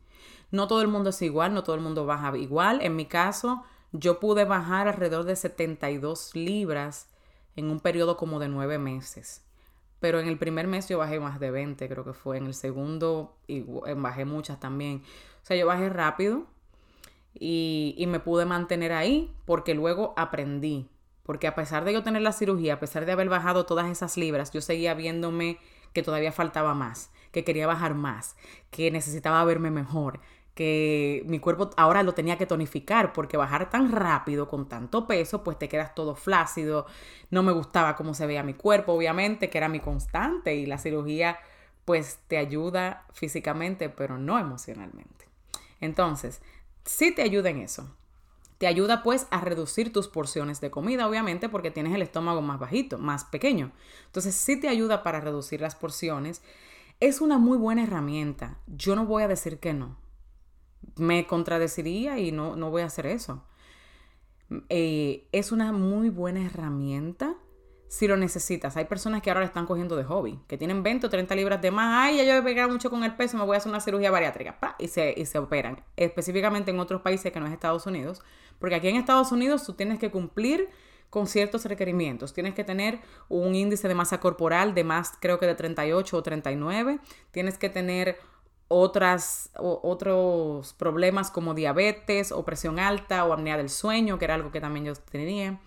No 0.52 0.68
todo 0.68 0.82
el 0.82 0.90
mundo 0.90 1.12
es 1.12 1.22
igual, 1.22 1.54
no 1.54 1.64
todo 1.64 1.78
el 1.78 1.82
mundo 1.82 2.06
baja 2.06 2.38
igual. 2.38 2.82
En 2.82 2.98
mi 2.98 3.06
caso, 3.06 3.64
yo 3.94 4.20
pude 4.20 4.44
bajar 4.44 4.88
alrededor 4.88 5.24
de 5.24 5.36
72 5.36 6.36
libras 6.36 7.08
en 7.56 7.70
un 7.70 7.80
periodo 7.80 8.18
como 8.18 8.40
de 8.40 8.50
nueve 8.50 8.80
meses. 8.80 9.44
Pero 10.00 10.20
en 10.20 10.28
el 10.28 10.38
primer 10.38 10.68
mes 10.68 10.90
yo 10.90 10.98
bajé 10.98 11.20
más 11.20 11.40
de 11.40 11.52
20, 11.52 11.88
creo 11.88 12.04
que 12.04 12.14
fue. 12.14 12.38
En 12.38 12.48
el 12.48 12.56
segundo 12.56 13.38
eh, 13.48 13.64
bajé 13.96 14.26
muchas 14.26 14.60
también. 14.60 15.04
O 15.44 15.46
sea, 15.46 15.56
yo 15.56 15.68
bajé 15.68 15.90
rápido 15.90 16.46
y, 17.34 17.96
y 17.98 18.08
me 18.08 18.20
pude 18.20 18.46
mantener 18.46 18.92
ahí 18.92 19.34
porque 19.46 19.76
luego 19.76 20.14
aprendí. 20.18 20.90
Porque 21.22 21.48
a 21.48 21.56
pesar 21.56 21.86
de 21.86 21.94
yo 21.94 22.04
tener 22.04 22.22
la 22.22 22.34
cirugía, 22.34 22.74
a 22.74 22.80
pesar 22.80 23.06
de 23.06 23.14
haber 23.14 23.30
bajado 23.30 23.66
todas 23.66 23.90
esas 23.90 24.18
libras, 24.18 24.52
yo 24.52 24.60
seguía 24.60 24.94
viéndome 24.94 25.58
que 25.94 26.04
todavía 26.04 26.32
faltaba 26.32 26.74
más, 26.74 27.12
que 27.32 27.44
quería 27.44 27.68
bajar 27.68 27.94
más, 27.94 28.36
que 28.72 28.92
necesitaba 28.92 29.46
verme 29.46 29.72
mejor, 29.72 30.20
que 30.56 31.24
mi 31.26 31.40
cuerpo 31.40 31.72
ahora 31.78 32.04
lo 32.04 32.14
tenía 32.14 32.38
que 32.38 32.46
tonificar 32.46 33.12
porque 33.14 33.38
bajar 33.38 33.70
tan 33.70 33.92
rápido 33.92 34.48
con 34.48 34.70
tanto 34.70 35.08
peso 35.08 35.44
pues 35.44 35.58
te 35.58 35.68
quedas 35.68 35.96
todo 35.96 36.16
flácido, 36.16 36.86
no 37.32 37.42
me 37.42 37.52
gustaba 37.52 37.96
cómo 37.96 38.14
se 38.14 38.28
veía 38.28 38.44
mi 38.44 38.54
cuerpo 38.54 38.94
obviamente 38.94 39.50
que 39.50 39.58
era 39.58 39.68
mi 39.68 39.80
constante 39.80 40.56
y 40.56 40.66
la 40.66 40.78
cirugía 40.78 41.40
pues 41.86 42.20
te 42.28 42.38
ayuda 42.38 43.06
físicamente 43.14 43.90
pero 43.90 44.18
no 44.18 44.40
emocionalmente. 44.40 45.28
Entonces, 45.82 46.42
sí 46.86 47.14
te 47.14 47.24
ayuda 47.24 47.50
en 47.50 47.60
eso. 47.60 47.94
Te 48.58 48.68
ayuda 48.68 49.04
pues 49.04 49.28
a 49.32 49.42
reducir 49.42 49.92
tus 49.92 50.08
porciones 50.08 50.62
de 50.62 50.72
comida, 50.72 51.10
obviamente, 51.10 51.50
porque 51.50 51.72
tienes 51.72 51.94
el 51.94 52.02
estómago 52.02 52.42
más 52.42 52.60
bajito, 52.60 52.98
más 52.98 53.26
pequeño. 53.26 53.74
Entonces 54.06 54.36
sí 54.36 54.58
te 54.58 54.70
ayuda 54.70 55.04
para 55.04 55.20
reducir 55.20 55.60
las 55.60 55.76
porciones. 55.76 56.42
Es 57.02 57.20
una 57.20 57.38
muy 57.38 57.58
buena 57.58 57.84
herramienta. 57.84 58.60
Yo 58.68 58.96
no 58.96 59.06
voy 59.06 59.24
a 59.24 59.28
decir 59.28 59.60
que 59.60 59.74
no 59.74 60.03
me 60.96 61.28
contradeciría 61.28 62.20
y 62.20 62.32
no, 62.32 62.56
no 62.56 62.70
voy 62.70 62.82
a 62.82 62.86
hacer 62.86 63.06
eso. 63.06 63.44
Eh, 64.70 65.28
es 65.32 65.52
una 65.52 65.72
muy 65.72 66.10
buena 66.10 66.46
herramienta 66.46 67.36
si 67.94 68.08
lo 68.08 68.18
necesitas. 68.18 68.76
Hay 68.76 68.86
personas 68.86 69.22
que 69.22 69.30
ahora 69.30 69.42
le 69.42 69.46
están 69.46 69.68
cogiendo 69.68 69.96
de 69.96 70.04
hobby, 70.04 70.40
que 70.48 70.58
tienen 70.58 70.82
20 70.82 71.06
o 71.06 71.10
30 71.12 71.36
libras 71.36 71.62
de 71.62 71.70
más. 71.70 72.08
Ay, 72.08 72.18
ya 72.18 72.24
yo 72.24 72.34
he 72.34 72.42
pegado 72.42 72.70
mucho 72.70 72.90
con 72.90 73.04
el 73.04 73.16
peso, 73.16 73.38
me 73.38 73.46
voy 73.46 73.54
a 73.54 73.58
hacer 73.58 73.70
una 73.70 73.80
cirugía 73.82 74.10
bariátrica. 74.10 74.58
Y, 74.80 74.88
se, 74.88 75.14
y 75.16 75.28
se 75.28 75.38
operan. 75.38 75.84
Específicamente 75.96 76.72
en 76.72 76.80
otros 76.80 77.02
países 77.02 77.32
que 77.32 77.40
no 77.40 77.46
es 77.46 77.54
Estados 77.54 77.86
Unidos. 77.86 78.24
Porque 78.58 78.74
aquí 78.74 78.88
en 78.88 78.96
Estados 78.96 79.32
Unidos 79.32 79.64
tú 79.64 79.74
tienes 79.74 80.00
que 80.00 80.10
cumplir 80.10 80.70
con 81.12 81.28
ciertos 81.28 81.66
requerimientos. 81.66 82.34
Tienes 82.34 82.56
que 82.56 82.64
tener 82.64 83.00
un 83.30 83.54
índice 83.54 83.88
de 83.88 83.94
masa 83.94 84.20
corporal 84.20 84.74
de 84.74 84.84
más, 84.84 85.14
creo 85.20 85.38
que 85.38 85.46
de 85.46 85.54
38 85.54 86.18
o 86.18 86.24
39. 86.24 87.00
Tienes 87.30 87.60
que 87.60 87.70
tener 87.70 88.18
otras, 88.68 89.52
otros 89.58 90.74
problemas 90.74 91.30
como 91.32 91.54
diabetes 91.54 92.32
o 92.32 92.44
presión 92.44 92.80
alta 92.80 93.26
o 93.26 93.34
apnea 93.34 93.58
del 93.58 93.70
sueño, 93.70 94.18
que 94.18 94.26
era 94.26 94.36
algo 94.36 94.52
que 94.52 94.62
también 94.62 94.86
yo 94.86 94.94
tenía. 94.96 95.60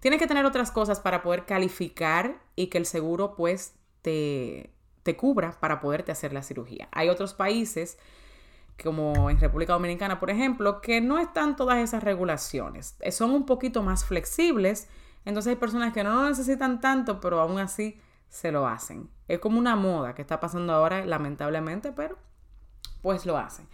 Tienes 0.00 0.20
que 0.20 0.26
tener 0.26 0.44
otras 0.44 0.70
cosas 0.70 1.00
para 1.00 1.22
poder 1.22 1.44
calificar 1.44 2.40
y 2.54 2.68
que 2.68 2.78
el 2.78 2.86
seguro 2.86 3.34
pues 3.34 3.74
te, 4.02 4.70
te 5.02 5.16
cubra 5.16 5.58
para 5.58 5.80
poderte 5.80 6.12
hacer 6.12 6.32
la 6.32 6.42
cirugía. 6.42 6.88
Hay 6.92 7.08
otros 7.08 7.34
países 7.34 7.98
como 8.82 9.28
en 9.28 9.40
República 9.40 9.72
Dominicana, 9.72 10.20
por 10.20 10.30
ejemplo, 10.30 10.80
que 10.80 11.00
no 11.00 11.18
están 11.18 11.56
todas 11.56 11.78
esas 11.78 12.04
regulaciones. 12.04 12.96
Eh, 13.00 13.10
son 13.10 13.32
un 13.32 13.44
poquito 13.44 13.82
más 13.82 14.04
flexibles, 14.04 14.88
entonces 15.24 15.50
hay 15.50 15.56
personas 15.56 15.92
que 15.92 16.04
no 16.04 16.14
lo 16.14 16.28
necesitan 16.28 16.80
tanto, 16.80 17.20
pero 17.20 17.40
aún 17.40 17.58
así 17.58 18.00
se 18.28 18.52
lo 18.52 18.68
hacen. 18.68 19.10
Es 19.28 19.38
como 19.38 19.58
una 19.58 19.76
moda 19.76 20.14
que 20.14 20.22
está 20.22 20.40
pasando 20.40 20.72
ahora, 20.72 21.04
lamentablemente, 21.04 21.92
pero 21.92 22.18
pues 23.02 23.26
lo 23.26 23.36
hacen. 23.38 23.68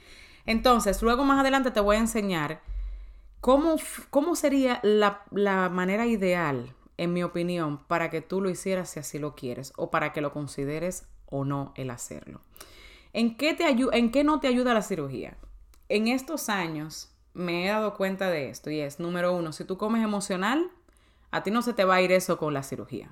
Entonces, 0.46 1.00
luego 1.02 1.24
más 1.24 1.40
adelante 1.40 1.70
te 1.70 1.80
voy 1.80 1.96
a 1.96 2.00
enseñar 2.00 2.60
cómo, 3.40 3.76
cómo 4.10 4.36
sería 4.36 4.80
la, 4.82 5.22
la 5.30 5.68
manera 5.68 6.06
ideal, 6.06 6.74
en 6.96 7.12
mi 7.12 7.22
opinión, 7.22 7.78
para 7.86 8.10
que 8.10 8.20
tú 8.20 8.40
lo 8.40 8.50
hicieras 8.50 8.90
si 8.90 9.00
así 9.00 9.18
lo 9.18 9.34
quieres 9.34 9.72
o 9.76 9.90
para 9.90 10.12
que 10.12 10.20
lo 10.20 10.32
consideres 10.32 11.06
o 11.26 11.44
no 11.44 11.72
el 11.76 11.90
hacerlo. 11.90 12.40
¿En 13.12 13.36
qué, 13.36 13.54
te 13.54 13.64
¿En 13.66 14.10
qué 14.10 14.24
no 14.24 14.40
te 14.40 14.48
ayuda 14.48 14.74
la 14.74 14.82
cirugía? 14.82 15.36
En 15.88 16.08
estos 16.08 16.48
años 16.48 17.12
me 17.32 17.64
he 17.64 17.68
dado 17.68 17.94
cuenta 17.94 18.30
de 18.30 18.48
esto 18.48 18.70
y 18.70 18.80
es, 18.80 19.00
número 19.00 19.32
uno, 19.32 19.52
si 19.52 19.64
tú 19.64 19.76
comes 19.76 20.02
emocional, 20.02 20.70
a 21.30 21.42
ti 21.42 21.50
no 21.50 21.62
se 21.62 21.74
te 21.74 21.84
va 21.84 21.96
a 21.96 22.02
ir 22.02 22.12
eso 22.12 22.38
con 22.38 22.54
la 22.54 22.62
cirugía. 22.62 23.10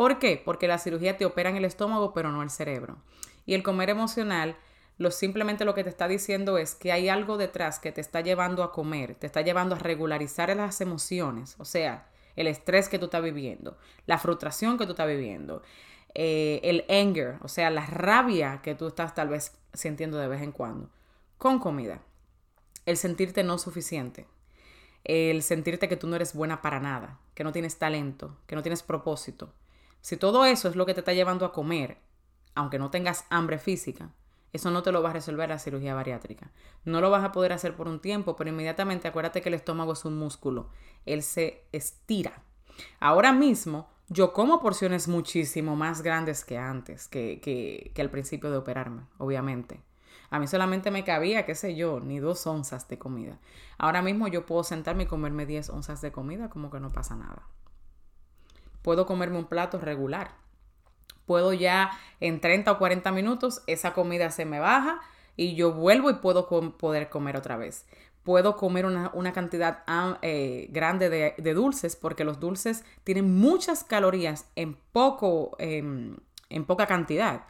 ¿Por 0.00 0.18
qué? 0.18 0.40
Porque 0.42 0.66
la 0.66 0.78
cirugía 0.78 1.18
te 1.18 1.26
opera 1.26 1.50
en 1.50 1.56
el 1.56 1.66
estómago, 1.66 2.14
pero 2.14 2.32
no 2.32 2.42
el 2.42 2.48
cerebro. 2.48 2.96
Y 3.44 3.52
el 3.52 3.62
comer 3.62 3.90
emocional, 3.90 4.56
lo 4.96 5.10
simplemente 5.10 5.66
lo 5.66 5.74
que 5.74 5.84
te 5.84 5.90
está 5.90 6.08
diciendo 6.08 6.56
es 6.56 6.74
que 6.74 6.90
hay 6.90 7.10
algo 7.10 7.36
detrás 7.36 7.78
que 7.78 7.92
te 7.92 8.00
está 8.00 8.22
llevando 8.22 8.62
a 8.62 8.72
comer, 8.72 9.14
te 9.14 9.26
está 9.26 9.42
llevando 9.42 9.74
a 9.74 9.78
regularizar 9.78 10.56
las 10.56 10.80
emociones, 10.80 11.54
o 11.58 11.66
sea, 11.66 12.08
el 12.34 12.46
estrés 12.46 12.88
que 12.88 12.98
tú 12.98 13.04
estás 13.04 13.22
viviendo, 13.22 13.76
la 14.06 14.16
frustración 14.16 14.78
que 14.78 14.86
tú 14.86 14.92
estás 14.92 15.06
viviendo, 15.06 15.60
eh, 16.14 16.60
el 16.62 16.86
anger, 16.88 17.36
o 17.42 17.48
sea, 17.48 17.68
la 17.68 17.84
rabia 17.84 18.60
que 18.62 18.74
tú 18.74 18.86
estás 18.86 19.14
tal 19.14 19.28
vez 19.28 19.52
sintiendo 19.74 20.16
de 20.16 20.28
vez 20.28 20.40
en 20.40 20.52
cuando, 20.52 20.88
con 21.36 21.58
comida. 21.58 22.00
El 22.86 22.96
sentirte 22.96 23.44
no 23.44 23.58
suficiente, 23.58 24.26
el 25.04 25.42
sentirte 25.42 25.90
que 25.90 25.98
tú 25.98 26.06
no 26.06 26.16
eres 26.16 26.32
buena 26.32 26.62
para 26.62 26.80
nada, 26.80 27.18
que 27.34 27.44
no 27.44 27.52
tienes 27.52 27.76
talento, 27.76 28.38
que 28.46 28.56
no 28.56 28.62
tienes 28.62 28.82
propósito, 28.82 29.52
si 30.00 30.16
todo 30.16 30.44
eso 30.44 30.68
es 30.68 30.76
lo 30.76 30.86
que 30.86 30.94
te 30.94 31.00
está 31.00 31.12
llevando 31.12 31.44
a 31.44 31.52
comer, 31.52 31.98
aunque 32.54 32.78
no 32.78 32.90
tengas 32.90 33.24
hambre 33.30 33.58
física, 33.58 34.10
eso 34.52 34.70
no 34.70 34.82
te 34.82 34.92
lo 34.92 35.02
va 35.02 35.10
a 35.10 35.14
resolver 35.14 35.48
la 35.48 35.58
cirugía 35.58 35.94
bariátrica. 35.94 36.50
No 36.84 37.00
lo 37.00 37.10
vas 37.10 37.24
a 37.24 37.32
poder 37.32 37.52
hacer 37.52 37.76
por 37.76 37.86
un 37.86 38.00
tiempo, 38.00 38.34
pero 38.36 38.50
inmediatamente 38.50 39.06
acuérdate 39.06 39.42
que 39.42 39.48
el 39.48 39.54
estómago 39.54 39.92
es 39.92 40.04
un 40.04 40.18
músculo. 40.18 40.70
Él 41.06 41.22
se 41.22 41.64
estira. 41.72 42.42
Ahora 42.98 43.32
mismo 43.32 43.88
yo 44.08 44.32
como 44.32 44.60
porciones 44.60 45.06
muchísimo 45.06 45.76
más 45.76 46.02
grandes 46.02 46.44
que 46.44 46.58
antes, 46.58 47.06
que, 47.06 47.40
que, 47.40 47.92
que 47.94 48.02
al 48.02 48.10
principio 48.10 48.50
de 48.50 48.56
operarme, 48.56 49.02
obviamente. 49.18 49.80
A 50.30 50.38
mí 50.40 50.46
solamente 50.46 50.90
me 50.90 51.04
cabía, 51.04 51.46
qué 51.46 51.54
sé 51.54 51.76
yo, 51.76 52.00
ni 52.00 52.18
dos 52.18 52.46
onzas 52.46 52.88
de 52.88 52.98
comida. 52.98 53.38
Ahora 53.78 54.02
mismo 54.02 54.26
yo 54.26 54.46
puedo 54.46 54.64
sentarme 54.64 55.04
y 55.04 55.06
comerme 55.06 55.46
10 55.46 55.70
onzas 55.70 56.00
de 56.00 56.12
comida 56.12 56.50
como 56.50 56.70
que 56.70 56.80
no 56.80 56.90
pasa 56.90 57.16
nada. 57.16 57.46
Puedo 58.82 59.06
comerme 59.06 59.38
un 59.38 59.46
plato 59.46 59.78
regular. 59.78 60.32
Puedo 61.26 61.52
ya 61.52 61.90
en 62.18 62.40
30 62.40 62.72
o 62.72 62.78
40 62.78 63.12
minutos 63.12 63.62
esa 63.66 63.92
comida 63.92 64.30
se 64.30 64.44
me 64.44 64.58
baja 64.58 65.00
y 65.36 65.54
yo 65.54 65.72
vuelvo 65.72 66.10
y 66.10 66.14
puedo 66.14 66.48
poder 66.76 67.08
comer 67.08 67.36
otra 67.36 67.56
vez. 67.56 67.86
Puedo 68.24 68.56
comer 68.56 68.84
una, 68.84 69.32
cantidad 69.32 69.82
ah, 69.86 70.18
eh, 70.22 70.68
grande 70.70 71.08
de, 71.08 71.54
dulces 71.54 71.96
porque 71.96 72.24
los 72.24 72.40
dulces 72.40 72.84
tienen 73.04 73.38
muchas 73.38 73.82
calorías 73.84 74.50
en 74.56 74.74
poco, 74.92 75.56
em, 75.58 76.16
en 76.50 76.64
poca 76.64 76.86
cantidad. 76.86 77.44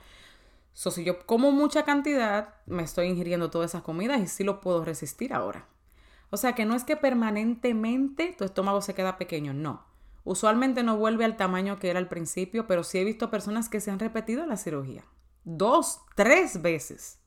So, 0.73 0.91
si 0.91 1.03
yo 1.03 1.27
como 1.27 1.51
mucha 1.51 1.85
cantidad, 1.85 2.55
me 2.67 2.85
estoy 2.85 3.09
ingiriendo 3.09 3.51
todas 3.51 3.73
esas 3.73 3.83
comidas 3.83 4.21
y 4.21 4.27
sí 4.27 4.45
lo 4.45 4.61
puedo 4.61 4.85
resistir 4.85 5.35
ahora. 5.35 5.67
O 6.31 6.37
sea 6.37 6.55
que 6.55 6.65
no 6.65 6.77
es 6.77 6.85
que 6.85 6.97
permanentemente 6.97 8.35
tu 8.39 8.45
estómago 8.45 8.81
se 8.83 8.95
queda 8.95 9.19
pequeño, 9.19 9.53
no. 9.53 9.90
Usualmente 10.31 10.85
no 10.85 10.97
vuelve 10.97 11.25
al 11.25 11.37
tamaño 11.37 11.81
que 11.81 11.91
era 11.91 11.99
al 11.99 12.07
principio, 12.07 12.69
pero 12.69 12.85
sí 12.85 12.99
he 12.99 13.05
visto 13.05 13.33
personas 13.33 13.69
que 13.69 13.81
se 13.81 13.91
han 13.91 13.99
repetido 13.99 14.47
la 14.47 14.57
cirugía. 14.57 15.03
Dos, 15.43 16.03
tres 16.15 16.63
veces. 16.63 17.19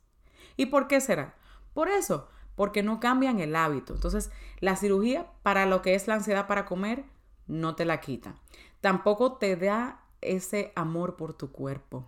¿Y 0.55 0.67
por 0.67 0.87
qué 0.87 1.01
será? 1.01 1.35
Por 1.73 1.89
eso, 1.89 2.29
porque 2.55 2.81
no 2.81 3.01
cambian 3.01 3.41
el 3.41 3.57
hábito. 3.57 3.93
Entonces, 3.93 4.31
la 4.61 4.77
cirugía 4.77 5.29
para 5.41 5.65
lo 5.65 5.81
que 5.81 5.95
es 5.95 6.07
la 6.07 6.13
ansiedad 6.13 6.47
para 6.47 6.63
comer 6.63 7.03
no 7.45 7.75
te 7.75 7.83
la 7.83 7.99
quita. 7.99 8.35
Tampoco 8.79 9.33
te 9.33 9.57
da 9.57 10.05
ese 10.21 10.71
amor 10.73 11.17
por 11.17 11.33
tu 11.33 11.51
cuerpo. 11.51 12.07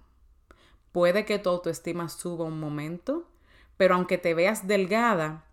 Puede 0.93 1.25
que 1.25 1.39
tu 1.39 1.49
autoestima 1.49 2.07
suba 2.07 2.45
un 2.45 2.57
momento, 2.57 3.27
pero 3.75 3.95
aunque 3.95 4.17
te 4.17 4.33
veas 4.33 4.65
delgada, 4.65 5.43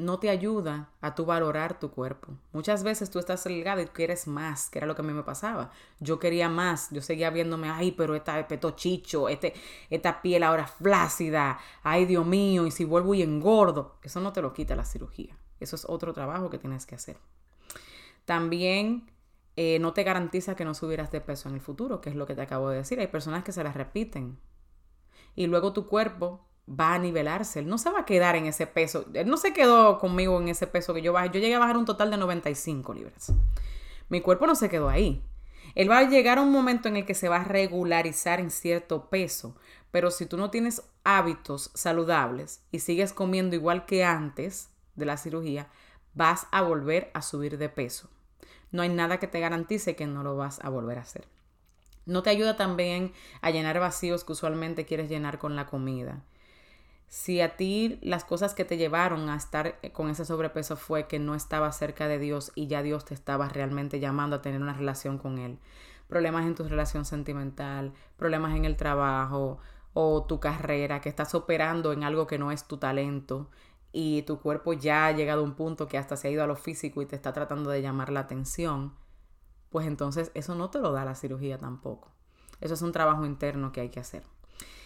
no 0.00 0.18
te 0.18 0.30
ayuda 0.30 0.90
a 1.00 1.14
tu 1.14 1.24
valorar 1.24 1.78
tu 1.78 1.90
cuerpo. 1.90 2.32
Muchas 2.52 2.82
veces 2.82 3.10
tú 3.10 3.18
estás 3.18 3.44
delgada 3.44 3.82
y 3.82 3.86
quieres 3.86 4.26
más, 4.26 4.70
que 4.70 4.78
era 4.78 4.86
lo 4.86 4.94
que 4.94 5.02
a 5.02 5.04
mí 5.04 5.12
me 5.12 5.22
pasaba. 5.22 5.70
Yo 6.00 6.18
quería 6.18 6.48
más, 6.48 6.88
yo 6.90 7.02
seguía 7.02 7.30
viéndome, 7.30 7.70
ay, 7.70 7.92
pero 7.92 8.14
esta 8.14 8.46
peto 8.48 8.72
chicho, 8.72 9.28
este, 9.28 9.54
esta 9.90 10.22
piel 10.22 10.42
ahora 10.42 10.66
flácida, 10.66 11.58
ay, 11.82 12.06
Dios 12.06 12.26
mío, 12.26 12.66
y 12.66 12.70
si 12.70 12.84
vuelvo 12.84 13.14
y 13.14 13.22
engordo. 13.22 13.98
Eso 14.02 14.20
no 14.20 14.32
te 14.32 14.42
lo 14.42 14.52
quita 14.52 14.74
la 14.74 14.84
cirugía. 14.84 15.36
Eso 15.60 15.76
es 15.76 15.84
otro 15.88 16.12
trabajo 16.12 16.50
que 16.50 16.58
tienes 16.58 16.86
que 16.86 16.94
hacer. 16.94 17.16
También 18.24 19.10
eh, 19.56 19.78
no 19.78 19.92
te 19.92 20.04
garantiza 20.04 20.56
que 20.56 20.64
no 20.64 20.74
subirás 20.74 21.10
de 21.10 21.20
peso 21.20 21.48
en 21.48 21.56
el 21.56 21.60
futuro, 21.60 22.00
que 22.00 22.10
es 22.10 22.16
lo 22.16 22.26
que 22.26 22.34
te 22.34 22.42
acabo 22.42 22.70
de 22.70 22.78
decir. 22.78 22.98
Hay 23.00 23.08
personas 23.08 23.44
que 23.44 23.52
se 23.52 23.62
las 23.62 23.74
repiten. 23.74 24.38
Y 25.36 25.46
luego 25.46 25.72
tu 25.72 25.86
cuerpo 25.86 26.49
va 26.70 26.94
a 26.94 26.98
nivelarse. 26.98 27.60
Él 27.60 27.68
no 27.68 27.78
se 27.78 27.90
va 27.90 28.00
a 28.00 28.04
quedar 28.04 28.36
en 28.36 28.46
ese 28.46 28.66
peso. 28.66 29.06
Él 29.14 29.28
no 29.28 29.36
se 29.36 29.52
quedó 29.52 29.98
conmigo 29.98 30.40
en 30.40 30.48
ese 30.48 30.66
peso 30.66 30.94
que 30.94 31.02
yo 31.02 31.12
bajé. 31.12 31.30
Yo 31.30 31.40
llegué 31.40 31.54
a 31.54 31.58
bajar 31.58 31.76
un 31.76 31.84
total 31.84 32.10
de 32.10 32.16
95 32.16 32.94
libras. 32.94 33.32
Mi 34.08 34.20
cuerpo 34.20 34.46
no 34.46 34.54
se 34.54 34.68
quedó 34.68 34.88
ahí. 34.88 35.22
Él 35.74 35.90
va 35.90 35.98
a 35.98 36.08
llegar 36.08 36.38
a 36.38 36.42
un 36.42 36.52
momento 36.52 36.88
en 36.88 36.96
el 36.96 37.06
que 37.06 37.14
se 37.14 37.28
va 37.28 37.36
a 37.36 37.44
regularizar 37.44 38.40
en 38.40 38.50
cierto 38.50 39.08
peso. 39.08 39.56
Pero 39.90 40.10
si 40.10 40.26
tú 40.26 40.36
no 40.36 40.50
tienes 40.50 40.82
hábitos 41.04 41.70
saludables 41.74 42.62
y 42.70 42.80
sigues 42.80 43.12
comiendo 43.12 43.56
igual 43.56 43.86
que 43.86 44.04
antes 44.04 44.70
de 44.94 45.06
la 45.06 45.16
cirugía, 45.16 45.68
vas 46.14 46.46
a 46.50 46.62
volver 46.62 47.10
a 47.14 47.22
subir 47.22 47.58
de 47.58 47.68
peso. 47.68 48.08
No 48.70 48.82
hay 48.82 48.88
nada 48.88 49.18
que 49.18 49.26
te 49.26 49.40
garantice 49.40 49.96
que 49.96 50.06
no 50.06 50.22
lo 50.22 50.36
vas 50.36 50.60
a 50.62 50.68
volver 50.68 50.98
a 50.98 51.02
hacer. 51.02 51.26
No 52.06 52.22
te 52.22 52.30
ayuda 52.30 52.56
también 52.56 53.12
a 53.40 53.50
llenar 53.50 53.78
vacíos 53.80 54.24
que 54.24 54.32
usualmente 54.32 54.86
quieres 54.86 55.08
llenar 55.08 55.38
con 55.38 55.56
la 55.56 55.66
comida. 55.66 56.22
Si 57.10 57.40
a 57.40 57.56
ti 57.56 57.98
las 58.02 58.24
cosas 58.24 58.54
que 58.54 58.64
te 58.64 58.76
llevaron 58.76 59.30
a 59.30 59.36
estar 59.36 59.80
eh, 59.82 59.90
con 59.90 60.10
ese 60.10 60.24
sobrepeso 60.24 60.76
fue 60.76 61.08
que 61.08 61.18
no 61.18 61.34
estabas 61.34 61.76
cerca 61.76 62.06
de 62.06 62.20
Dios 62.20 62.52
y 62.54 62.68
ya 62.68 62.84
Dios 62.84 63.04
te 63.04 63.14
estaba 63.14 63.48
realmente 63.48 63.98
llamando 63.98 64.36
a 64.36 64.42
tener 64.42 64.62
una 64.62 64.74
relación 64.74 65.18
con 65.18 65.38
Él, 65.38 65.58
problemas 66.06 66.46
en 66.46 66.54
tu 66.54 66.62
relación 66.68 67.04
sentimental, 67.04 67.92
problemas 68.16 68.54
en 68.54 68.64
el 68.64 68.76
trabajo 68.76 69.58
o 69.92 70.22
tu 70.22 70.38
carrera, 70.38 71.00
que 71.00 71.08
estás 71.08 71.34
operando 71.34 71.92
en 71.92 72.04
algo 72.04 72.28
que 72.28 72.38
no 72.38 72.52
es 72.52 72.68
tu 72.68 72.76
talento 72.76 73.50
y 73.90 74.22
tu 74.22 74.38
cuerpo 74.38 74.72
ya 74.72 75.06
ha 75.06 75.12
llegado 75.12 75.40
a 75.40 75.44
un 75.44 75.54
punto 75.54 75.88
que 75.88 75.98
hasta 75.98 76.16
se 76.16 76.28
ha 76.28 76.30
ido 76.30 76.44
a 76.44 76.46
lo 76.46 76.54
físico 76.54 77.02
y 77.02 77.06
te 77.06 77.16
está 77.16 77.32
tratando 77.32 77.70
de 77.70 77.82
llamar 77.82 78.12
la 78.12 78.20
atención, 78.20 78.94
pues 79.70 79.84
entonces 79.84 80.30
eso 80.34 80.54
no 80.54 80.70
te 80.70 80.78
lo 80.78 80.92
da 80.92 81.04
la 81.04 81.16
cirugía 81.16 81.58
tampoco. 81.58 82.12
Eso 82.60 82.74
es 82.74 82.82
un 82.82 82.92
trabajo 82.92 83.26
interno 83.26 83.72
que 83.72 83.80
hay 83.80 83.88
que 83.88 83.98
hacer. 83.98 84.22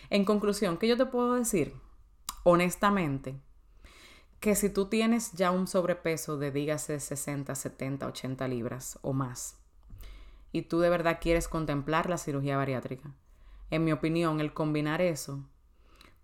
En 0.08 0.24
conclusión, 0.24 0.78
¿qué 0.78 0.88
yo 0.88 0.96
te 0.96 1.04
puedo 1.04 1.34
decir? 1.34 1.74
Honestamente, 2.44 3.40
que 4.38 4.54
si 4.54 4.68
tú 4.70 4.86
tienes 4.86 5.32
ya 5.32 5.50
un 5.50 5.66
sobrepeso 5.66 6.36
de, 6.36 6.52
dígase, 6.52 7.00
60, 7.00 7.54
70, 7.54 8.06
80 8.06 8.46
libras 8.46 8.98
o 9.02 9.12
más, 9.12 9.58
y 10.52 10.62
tú 10.62 10.78
de 10.78 10.90
verdad 10.90 11.18
quieres 11.20 11.48
contemplar 11.48 12.08
la 12.08 12.18
cirugía 12.18 12.56
bariátrica, 12.56 13.10
en 13.70 13.84
mi 13.84 13.92
opinión, 13.92 14.40
el 14.40 14.52
combinar 14.52 15.00
eso 15.00 15.42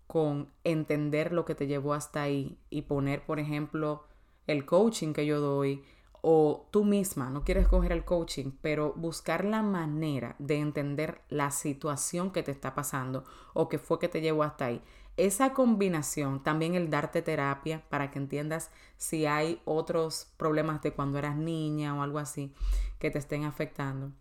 con 0.07 0.49
entender 0.63 1.33
lo 1.33 1.45
que 1.45 1.55
te 1.55 1.67
llevó 1.67 1.93
hasta 1.93 2.21
ahí 2.21 2.57
y 2.69 2.83
poner, 2.83 3.25
por 3.25 3.39
ejemplo, 3.39 4.05
el 4.45 4.65
coaching 4.65 5.13
que 5.13 5.25
yo 5.25 5.39
doy, 5.39 5.83
o 6.21 6.67
tú 6.69 6.83
misma 6.83 7.29
no 7.29 7.43
quieres 7.43 7.67
coger 7.67 7.91
el 7.91 8.05
coaching, 8.05 8.51
pero 8.61 8.93
buscar 8.95 9.43
la 9.43 9.63
manera 9.63 10.35
de 10.37 10.59
entender 10.59 11.21
la 11.29 11.49
situación 11.49 12.31
que 12.31 12.43
te 12.43 12.51
está 12.51 12.75
pasando 12.75 13.25
o 13.53 13.69
que 13.69 13.79
fue 13.79 13.97
que 13.97 14.07
te 14.07 14.21
llevó 14.21 14.43
hasta 14.43 14.65
ahí 14.65 14.83
esa 15.17 15.53
combinación, 15.53 16.41
también 16.41 16.75
el 16.75 16.89
darte 16.89 17.21
terapia 17.21 17.83
para 17.89 18.11
que 18.11 18.19
entiendas 18.19 18.71
si 18.97 19.25
hay 19.25 19.61
otros 19.65 20.31
problemas 20.37 20.81
de 20.81 20.93
cuando 20.93 21.17
eras 21.17 21.35
niña 21.35 21.95
o 21.95 22.01
algo 22.01 22.19
así 22.19 22.53
que 22.99 23.11
te 23.11 23.19
estén 23.19 23.43
afectando. 23.43 24.11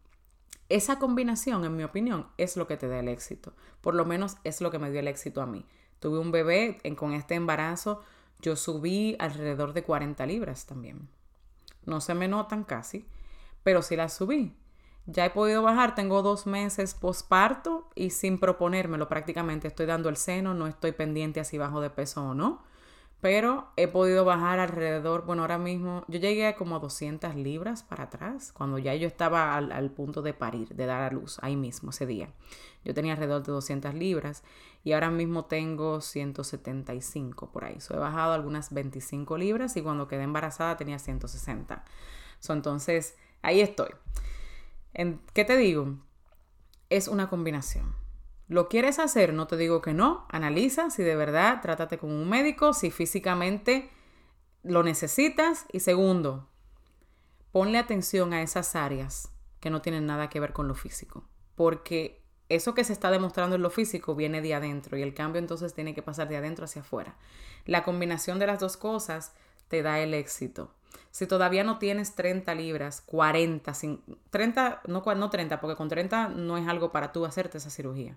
Esa 0.69 0.99
combinación, 0.99 1.65
en 1.65 1.77
mi 1.77 1.83
opinión, 1.83 2.29
es 2.39 2.57
lo 2.57 2.67
que 2.67 2.77
te 2.77 2.87
da 2.87 3.01
el 3.01 3.09
éxito. 3.09 3.55
Por 3.81 3.95
lo 3.95 4.05
menos 4.05 4.37
es 4.45 4.61
lo 4.61 4.71
que 4.71 4.79
me 4.79 4.91
dio 4.91 5.01
el 5.01 5.09
éxito 5.09 5.43
a 5.43 5.47
mí. 5.47 5.67
Tuve 5.99 6.19
un 6.19 6.31
bebé 6.31 6.79
en, 6.85 6.95
con 6.95 7.13
este 7.13 7.35
embarazo, 7.35 8.03
yo 8.41 8.57
subí 8.57 9.17
alrededor 9.19 9.73
de 9.73 9.83
40 9.83 10.25
libras 10.27 10.67
también. 10.67 11.09
No 11.85 12.01
se 12.01 12.15
me 12.15 12.29
notan 12.29 12.65
casi, 12.65 13.07
pero 13.63 13.83
sí 13.83 13.97
las 13.97 14.15
subí. 14.15 14.55
Ya 15.07 15.27
he 15.27 15.31
podido 15.31 15.63
bajar, 15.63 15.95
tengo 15.95 16.23
dos 16.23 16.47
meses 16.47 16.95
posparto 16.95 17.89
y 17.95 18.11
sin 18.11 18.39
proponérmelo 18.39 19.09
prácticamente. 19.09 19.69
Estoy 19.69 19.87
dando 19.87 20.09
el 20.09 20.17
seno, 20.17 20.55
no 20.55 20.67
estoy 20.67 20.93
pendiente 20.93 21.41
a 21.41 21.45
si 21.45 21.59
bajo 21.59 21.81
de 21.81 21.91
peso 21.91 22.23
o 22.23 22.35
no. 22.35 22.63
Pero 23.21 23.69
he 23.77 23.87
podido 23.87 24.25
bajar 24.25 24.61
alrededor, 24.61 25.27
bueno, 25.27 25.43
ahora 25.43 25.59
mismo 25.59 26.05
yo 26.09 26.19
llegué 26.19 26.47
a 26.47 26.57
como 26.57 26.81
200 26.81 27.35
libras 27.35 27.83
para 27.83 28.05
atrás, 28.05 28.51
cuando 28.51 28.79
ya 28.79 28.95
yo 28.95 29.07
estaba 29.07 29.57
al, 29.57 29.91
punto 29.91 30.23
de 30.23 30.33
parir, 30.33 30.75
de 30.75 30.87
dar 30.87 31.03
a 31.03 31.15
luz, 31.15 31.39
ahí 31.43 31.55
mismo, 31.55 31.91
ese 31.91 32.07
día. 32.07 32.31
Yo 32.83 32.95
tenía 32.95 33.13
alrededor 33.13 33.43
de 33.43 33.53
200 33.53 33.93
libras 33.95 34.43
y 34.85 34.93
ahora 34.93 35.11
mismo 35.11 35.45
tengo 35.45 36.01
175 36.01 37.53
por 37.53 37.65
ahí. 37.65 37.79
So, 37.81 37.95
he 37.95 37.99
bajado 37.99 38.33
algunas 38.33 38.73
25 38.73 39.37
libras 39.37 39.77
y 39.77 39.83
cuando 39.83 40.09
quedé 40.09 40.23
embarazada 40.23 40.79
tenía 40.79 40.99
160. 40.99 41.85
So, 42.39 42.55
entonces, 42.55 43.19
ahí 43.43 43.61
estoy. 43.61 43.91
¿Qué 44.93 45.45
te 45.45 45.57
digo? 45.57 45.99
Es 46.89 47.09
una 47.09 47.29
combinación. 47.29 47.95
¿Lo 48.49 48.69
quieres 48.69 48.99
hacer? 48.99 49.33
No 49.33 49.47
te 49.47 49.57
digo 49.57 49.81
que 49.81 49.95
no. 49.95 50.27
Analiza 50.29 50.91
si 50.91 51.05
de 51.05 51.15
verdad, 51.15 51.61
trátate 51.63 51.99
con 51.99 52.11
un 52.11 52.29
médico, 52.29 52.73
si 52.73 52.91
físicamente 52.91 53.91
lo 54.65 54.83
necesitas. 54.83 55.67
Y 55.73 55.81
segundo, 55.81 56.49
ponle 57.53 57.79
atención 57.79 58.33
a 58.33 58.43
esas 58.43 58.75
áreas 58.75 59.31
que 59.61 59.71
no 59.71 59.83
tienen 59.83 60.07
nada 60.07 60.29
que 60.29 60.41
ver 60.41 60.53
con 60.53 60.67
lo 60.67 60.75
físico. 60.75 61.25
Porque 61.55 62.21
eso 62.49 62.75
que 62.75 62.83
se 62.83 62.93
está 62.93 63.13
demostrando 63.13 63.55
en 63.55 63.63
lo 63.63 63.71
físico 63.71 64.17
viene 64.17 64.43
de 64.43 64.55
adentro 64.55 64.99
y 64.99 65.03
el 65.03 65.15
cambio 65.15 65.39
entonces 65.39 65.73
tiene 65.73 65.95
que 65.95 66.03
pasar 66.03 66.29
de 66.29 66.37
adentro 66.37 66.65
hacia 66.65 66.83
afuera. 66.83 67.17
La 67.67 67.85
combinación 67.85 68.41
de 68.41 68.49
las 68.49 68.59
dos 68.59 68.77
cosas 68.77 69.33
te 69.69 69.83
da 69.83 70.01
el 70.01 70.13
éxito. 70.15 70.75
Si 71.11 71.27
todavía 71.27 71.65
no 71.65 71.79
tienes 71.79 72.15
30 72.15 72.55
libras, 72.55 73.01
40, 73.03 73.73
30, 74.31 74.83
no, 74.87 75.03
no 75.03 75.31
30, 75.31 75.61
porque 75.61 75.77
con 75.77 75.89
30 75.89 76.29
no 76.29 76.57
es 76.57 76.69
algo 76.69 76.93
para 76.93 77.13
tú 77.13 77.27
hacerte 77.27 77.59
esa 77.59 77.71
cirugía. 77.71 78.17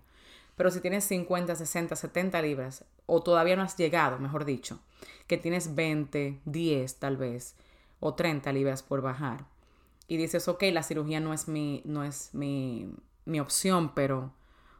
Pero 0.55 0.69
si 0.69 0.79
tienes 0.81 1.03
50, 1.05 1.55
60, 1.55 1.95
70 1.95 2.41
libras, 2.41 2.86
o 3.05 3.23
todavía 3.23 3.55
no 3.55 3.63
has 3.63 3.75
llegado, 3.77 4.19
mejor 4.19 4.45
dicho, 4.45 4.79
que 5.27 5.38
tienes 5.38 5.73
20, 5.73 6.41
10 6.45 6.95
tal 6.99 7.17
vez, 7.17 7.55
o 7.99 8.13
30 8.13 8.51
libras 8.53 8.83
por 8.83 9.01
bajar, 9.01 9.45
y 10.07 10.17
dices, 10.17 10.47
ok, 10.47 10.63
la 10.71 10.83
cirugía 10.83 11.19
no 11.19 11.33
es 11.33 11.47
mi, 11.47 11.81
no 11.86 12.03
es 12.03 12.29
mi, 12.33 12.93
mi 13.25 13.39
opción, 13.39 13.93
pero, 13.95 14.33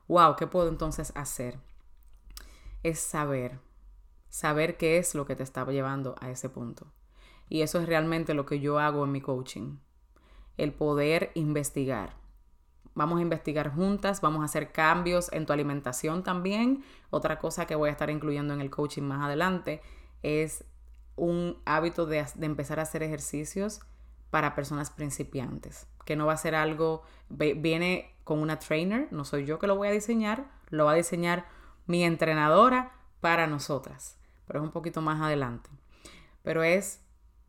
wow, 0.08 0.36
¿qué 0.36 0.45
puedo 0.45 0.69
entonces 0.69 1.12
hacer? 1.15 1.58
Es 2.84 2.99
saber, 2.99 3.60
saber 4.29 4.77
qué 4.77 4.97
es 4.97 5.15
lo 5.15 5.25
que 5.25 5.36
te 5.36 5.43
está 5.43 5.65
llevando 5.65 6.15
a 6.19 6.29
ese 6.29 6.49
punto. 6.49 6.88
Y 7.53 7.61
eso 7.61 7.79
es 7.79 7.85
realmente 7.85 8.33
lo 8.33 8.47
que 8.47 8.59
yo 8.59 8.79
hago 8.79 9.03
en 9.03 9.11
mi 9.11 9.21
coaching. 9.21 9.77
El 10.57 10.73
poder 10.73 11.29
investigar. 11.35 12.15
Vamos 12.95 13.19
a 13.19 13.21
investigar 13.21 13.71
juntas, 13.71 14.21
vamos 14.21 14.41
a 14.41 14.45
hacer 14.45 14.71
cambios 14.71 15.31
en 15.31 15.45
tu 15.45 15.53
alimentación 15.53 16.23
también. 16.23 16.83
Otra 17.11 17.37
cosa 17.37 17.67
que 17.67 17.75
voy 17.75 17.89
a 17.89 17.91
estar 17.91 18.09
incluyendo 18.09 18.55
en 18.55 18.61
el 18.61 18.71
coaching 18.71 19.03
más 19.03 19.21
adelante 19.21 19.83
es 20.23 20.65
un 21.15 21.61
hábito 21.65 22.07
de, 22.07 22.25
empezar 22.41 22.79
a 22.79 22.83
hacer 22.83 23.03
ejercicios 23.03 23.81
para 24.31 24.55
personas 24.55 24.89
principiantes, 24.89 25.85
que 26.05 26.15
no 26.15 26.25
va 26.25 26.33
a 26.33 26.37
ser 26.37 26.55
algo, 26.55 27.03
viene 27.29 28.15
con 28.23 28.39
una 28.39 28.57
trainer, 28.57 29.09
no 29.11 29.25
soy 29.25 29.45
yo 29.45 29.59
que 29.59 29.67
lo 29.67 29.75
voy 29.75 29.89
a 29.89 29.91
diseñar, 29.91 30.49
lo 30.71 30.85
va 30.85 30.93
a 30.93 30.95
diseñar 30.95 31.45
mi 31.85 32.03
entrenadora 32.03 32.93
para 33.21 33.45
nosotras, 33.45 34.17
pero 34.47 34.57
es 34.57 34.65
un 34.65 34.71
poquito 34.71 35.03
más 35.03 35.21
adelante. 35.21 35.69
Pero 36.41 36.63
es 36.63 37.03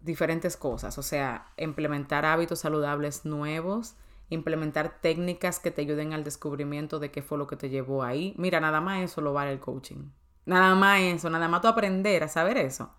diferentes 0.05 0.57
cosas, 0.57 0.99
o 0.99 1.03
sea, 1.03 1.49
implementar 1.57 2.27
hábitos 2.27 2.61
saludables 2.61 3.25
nuevos, 3.25 3.97
implementar 4.29 5.01
técnicas 5.01 5.59
que 5.59 5.71
te 5.71 5.83
ayuden 5.83 6.13
al 6.13 6.25
descubrimiento 6.25 6.99
de 6.99 7.11
qué 7.11 7.23
fue 7.23 7.39
lo 7.39 7.47
que 7.47 7.57
te 7.57 7.71
llevó 7.71 8.03
ahí. 8.03 8.35
Mira, 8.37 8.61
nada 8.61 8.81
más 8.81 9.03
eso 9.03 9.21
lo 9.21 9.33
vale 9.33 9.53
el 9.53 9.61
coaching. 9.61 10.11
Nada 10.47 10.75
más 10.75 11.01
eso, 11.01 11.31
nada 11.31 11.49
más 11.49 11.63
tú 11.63 11.69
aprender 11.69 12.23
a 12.23 12.29
saber 12.29 12.59
eso. 12.59 12.91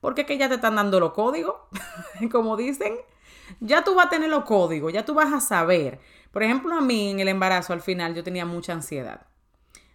Porque 0.00 0.22
es 0.22 0.26
que 0.26 0.38
ya 0.38 0.48
te 0.48 0.54
están 0.54 0.76
dando 0.76 0.98
los 0.98 1.12
códigos, 1.12 1.56
como 2.32 2.56
dicen. 2.56 2.96
Ya 3.60 3.84
tú 3.84 3.94
vas 3.94 4.06
a 4.06 4.10
tener 4.10 4.28
los 4.28 4.44
códigos, 4.44 4.92
ya 4.92 5.04
tú 5.04 5.14
vas 5.14 5.32
a 5.32 5.40
saber. 5.40 6.00
Por 6.32 6.42
ejemplo, 6.42 6.74
a 6.74 6.80
mí 6.80 7.10
en 7.10 7.20
el 7.20 7.28
embarazo 7.28 7.72
al 7.72 7.80
final 7.80 8.14
yo 8.14 8.24
tenía 8.24 8.44
mucha 8.44 8.72
ansiedad. 8.72 9.26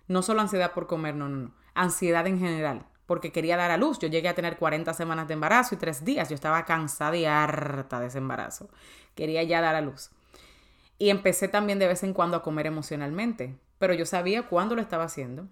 No 0.08 0.22
solo 0.22 0.42
ansiedad 0.42 0.74
por 0.74 0.88
comer, 0.88 1.16
no, 1.16 1.28
no, 1.28 1.38
no. 1.38 1.52
Ansiedad 1.74 2.28
en 2.28 2.40
general 2.40 2.86
porque 3.12 3.34
quería 3.34 3.58
dar 3.58 3.72
a 3.72 3.76
luz. 3.76 4.00
Yo 4.00 4.08
llegué 4.08 4.30
a 4.30 4.36
tener 4.36 4.56
40 4.56 4.94
semanas 4.94 5.28
de 5.28 5.34
embarazo 5.34 5.76
y 5.76 5.78
tres 5.78 6.06
días. 6.06 6.30
Yo 6.30 6.36
estaba 6.36 6.64
cansada 6.64 7.18
y 7.18 7.26
harta 7.26 8.00
de 8.00 8.08
ese 8.08 8.20
embarazo. 8.20 8.70
Quería 9.16 9.44
ya 9.44 9.60
dar 9.60 9.76
a 9.76 9.82
luz. 9.82 10.12
Y 10.98 11.10
empecé 11.10 11.50
también 11.50 11.78
de 11.78 11.88
vez 11.88 12.04
en 12.04 12.14
cuando 12.14 12.38
a 12.38 12.42
comer 12.42 12.68
emocionalmente. 12.68 13.60
Pero 13.80 13.94
yo 13.94 14.06
sabía 14.06 14.48
cuándo 14.48 14.76
lo 14.76 14.82
estaba 14.82 15.04
haciendo. 15.04 15.50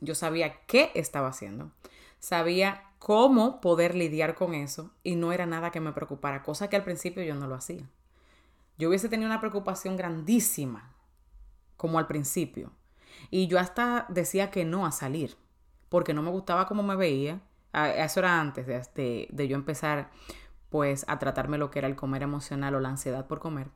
Yo 0.00 0.16
sabía 0.16 0.62
qué 0.66 0.90
estaba 0.96 1.28
haciendo. 1.28 1.70
Sabía 2.18 2.82
cómo 2.98 3.60
poder 3.60 3.94
lidiar 3.94 4.34
con 4.34 4.52
eso 4.54 4.90
y 5.04 5.14
no 5.14 5.30
era 5.32 5.46
nada 5.46 5.70
que 5.70 5.78
me 5.78 5.92
preocupara, 5.92 6.42
cosa 6.42 6.68
que 6.68 6.74
al 6.74 6.82
principio 6.82 7.22
yo 7.22 7.36
no 7.36 7.46
lo 7.46 7.54
hacía. 7.54 7.88
Yo 8.78 8.88
hubiese 8.88 9.08
tenido 9.08 9.30
una 9.30 9.38
preocupación 9.38 9.96
grandísima, 9.96 10.92
como 11.76 12.00
al 12.00 12.08
principio. 12.08 12.72
Y 13.30 13.46
yo 13.46 13.60
hasta 13.60 14.06
decía 14.08 14.50
que 14.50 14.64
no 14.64 14.86
a 14.86 14.90
salir 14.90 15.36
porque 15.90 16.14
no 16.14 16.22
me 16.22 16.30
gustaba 16.30 16.66
cómo 16.66 16.82
me 16.82 16.96
veía. 16.96 17.42
Eso 17.74 18.20
era 18.20 18.40
antes 18.40 18.66
de, 18.66 19.28
de, 19.30 19.48
yo 19.48 19.56
empezar 19.56 20.10
pues 20.70 21.04
a 21.08 21.18
tratarme 21.18 21.58
lo 21.58 21.70
que 21.70 21.80
era 21.80 21.88
el 21.88 21.96
comer 21.96 22.22
emocional 22.22 22.74
o 22.74 22.80
la 22.80 22.88
ansiedad 22.88 23.26
por 23.26 23.40
comer. 23.40 23.68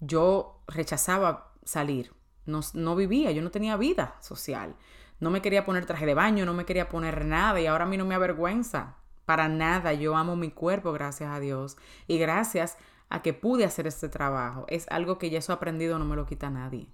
Yo 0.00 0.60
rechazaba 0.66 1.52
salir, 1.62 2.12
no, 2.44 2.60
no 2.74 2.96
vivía, 2.96 3.30
yo 3.30 3.42
no 3.42 3.50
tenía 3.50 3.76
vida 3.76 4.16
social. 4.20 4.74
No 5.20 5.30
me 5.30 5.40
quería 5.40 5.64
poner 5.64 5.86
traje 5.86 6.04
de 6.04 6.14
baño, 6.14 6.44
no 6.44 6.52
me 6.52 6.64
quería 6.64 6.88
poner 6.88 7.24
nada 7.24 7.60
y 7.60 7.66
ahora 7.66 7.84
a 7.84 7.88
mí 7.88 7.96
no 7.96 8.04
me 8.04 8.14
avergüenza. 8.14 8.96
Para 9.24 9.48
nada, 9.48 9.92
yo 9.92 10.16
amo 10.16 10.36
mi 10.36 10.50
cuerpo, 10.50 10.92
gracias 10.92 11.30
a 11.30 11.40
Dios. 11.40 11.76
Y 12.06 12.18
gracias 12.18 12.76
a 13.08 13.22
que 13.22 13.32
pude 13.32 13.64
hacer 13.64 13.86
este 13.86 14.08
trabajo. 14.08 14.66
Es 14.68 14.86
algo 14.88 15.18
que 15.18 15.30
ya 15.30 15.38
eso 15.38 15.52
aprendido, 15.52 15.98
no 15.98 16.04
me 16.04 16.16
lo 16.16 16.26
quita 16.26 16.50
nadie. 16.50 16.88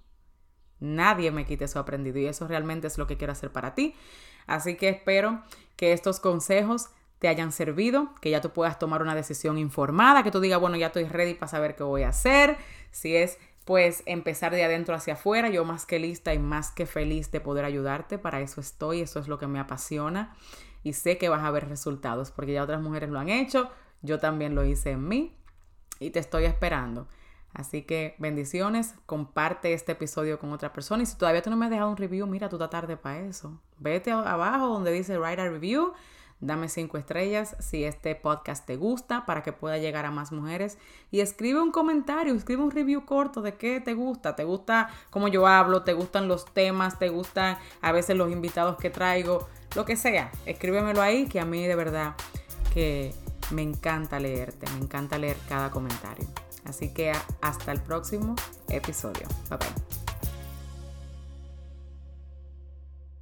Nadie 0.83 1.31
me 1.31 1.45
quite 1.45 1.65
eso 1.65 1.79
aprendido 1.79 2.19
y 2.19 2.27
eso 2.27 2.47
realmente 2.47 2.87
es 2.87 2.97
lo 2.97 3.07
que 3.07 3.17
quiero 3.17 3.33
hacer 3.33 3.51
para 3.51 3.73
ti. 3.73 3.95
Así 4.45 4.75
que 4.75 4.89
espero 4.89 5.41
que 5.75 5.93
estos 5.93 6.19
consejos 6.19 6.89
te 7.19 7.29
hayan 7.29 7.51
servido, 7.53 8.13
que 8.19 8.29
ya 8.29 8.41
tú 8.41 8.49
puedas 8.49 8.77
tomar 8.79 9.01
una 9.01 9.15
decisión 9.15 9.57
informada, 9.57 10.23
que 10.23 10.31
tú 10.31 10.41
digas, 10.41 10.59
bueno, 10.59 10.75
ya 10.75 10.87
estoy 10.87 11.05
ready 11.05 11.35
para 11.35 11.47
saber 11.47 11.75
qué 11.75 11.83
voy 11.83 12.03
a 12.03 12.09
hacer. 12.09 12.57
Si 12.91 13.15
es 13.15 13.37
pues 13.63 14.03
empezar 14.05 14.53
de 14.53 14.63
adentro 14.63 14.93
hacia 14.93 15.13
afuera, 15.13 15.49
yo 15.49 15.63
más 15.63 15.85
que 15.85 15.99
lista 15.99 16.33
y 16.33 16.39
más 16.39 16.71
que 16.71 16.85
feliz 16.85 17.31
de 17.31 17.39
poder 17.39 17.63
ayudarte, 17.63 18.17
para 18.17 18.41
eso 18.41 18.59
estoy, 18.59 18.99
eso 18.99 19.19
es 19.19 19.29
lo 19.29 19.39
que 19.39 19.47
me 19.47 19.59
apasiona 19.59 20.35
y 20.83 20.93
sé 20.93 21.17
que 21.17 21.29
vas 21.29 21.43
a 21.43 21.51
ver 21.51 21.69
resultados, 21.69 22.31
porque 22.31 22.51
ya 22.51 22.63
otras 22.63 22.81
mujeres 22.81 23.09
lo 23.09 23.19
han 23.19 23.29
hecho, 23.29 23.69
yo 24.01 24.19
también 24.19 24.53
lo 24.53 24.65
hice 24.65 24.91
en 24.91 25.07
mí 25.07 25.37
y 25.99 26.09
te 26.09 26.19
estoy 26.19 26.43
esperando. 26.43 27.07
Así 27.53 27.83
que 27.83 28.15
bendiciones, 28.17 28.95
comparte 29.05 29.73
este 29.73 29.91
episodio 29.91 30.39
con 30.39 30.51
otra 30.51 30.73
persona 30.73 31.03
y 31.03 31.05
si 31.05 31.15
todavía 31.17 31.43
tú 31.43 31.51
no 31.51 31.55
me 31.55 31.65
has 31.65 31.71
dejado 31.71 31.91
un 31.91 31.97
review, 31.97 32.25
mira, 32.25 32.49
tú 32.49 32.55
estás 32.55 32.71
tarde 32.71 32.97
para 32.97 33.19
eso. 33.19 33.59
Vete 33.77 34.11
abajo 34.11 34.67
donde 34.67 34.91
dice 34.91 35.19
write 35.19 35.39
a 35.39 35.49
review, 35.49 35.93
dame 36.39 36.67
cinco 36.67 36.97
estrellas 36.97 37.55
si 37.59 37.83
este 37.83 38.15
podcast 38.15 38.65
te 38.65 38.75
gusta 38.75 39.27
para 39.27 39.43
que 39.43 39.53
pueda 39.53 39.77
llegar 39.77 40.05
a 40.05 40.11
más 40.11 40.31
mujeres 40.31 40.79
y 41.11 41.19
escribe 41.19 41.61
un 41.61 41.71
comentario, 41.71 42.33
escribe 42.33 42.63
un 42.63 42.71
review 42.71 43.05
corto 43.05 43.43
de 43.43 43.55
qué 43.55 43.79
te 43.79 43.93
gusta, 43.93 44.35
te 44.35 44.45
gusta 44.45 44.89
cómo 45.11 45.27
yo 45.27 45.45
hablo, 45.45 45.83
te 45.83 45.93
gustan 45.93 46.27
los 46.27 46.45
temas, 46.45 46.97
te 46.97 47.09
gustan 47.09 47.57
a 47.81 47.91
veces 47.91 48.17
los 48.17 48.31
invitados 48.31 48.77
que 48.77 48.89
traigo, 48.89 49.47
lo 49.75 49.85
que 49.85 49.95
sea, 49.95 50.31
escríbemelo 50.47 51.03
ahí 51.03 51.27
que 51.27 51.39
a 51.39 51.45
mí 51.45 51.67
de 51.67 51.75
verdad 51.75 52.15
que 52.73 53.13
me 53.51 53.61
encanta 53.61 54.19
leerte, 54.19 54.65
me 54.71 54.79
encanta 54.79 55.19
leer 55.19 55.37
cada 55.47 55.69
comentario. 55.69 56.27
Así 56.65 56.93
que 56.93 57.11
hasta 57.41 57.71
el 57.71 57.81
próximo 57.81 58.35
episodio. 58.69 59.27
Bye 59.49 59.57
bye. 59.57 60.02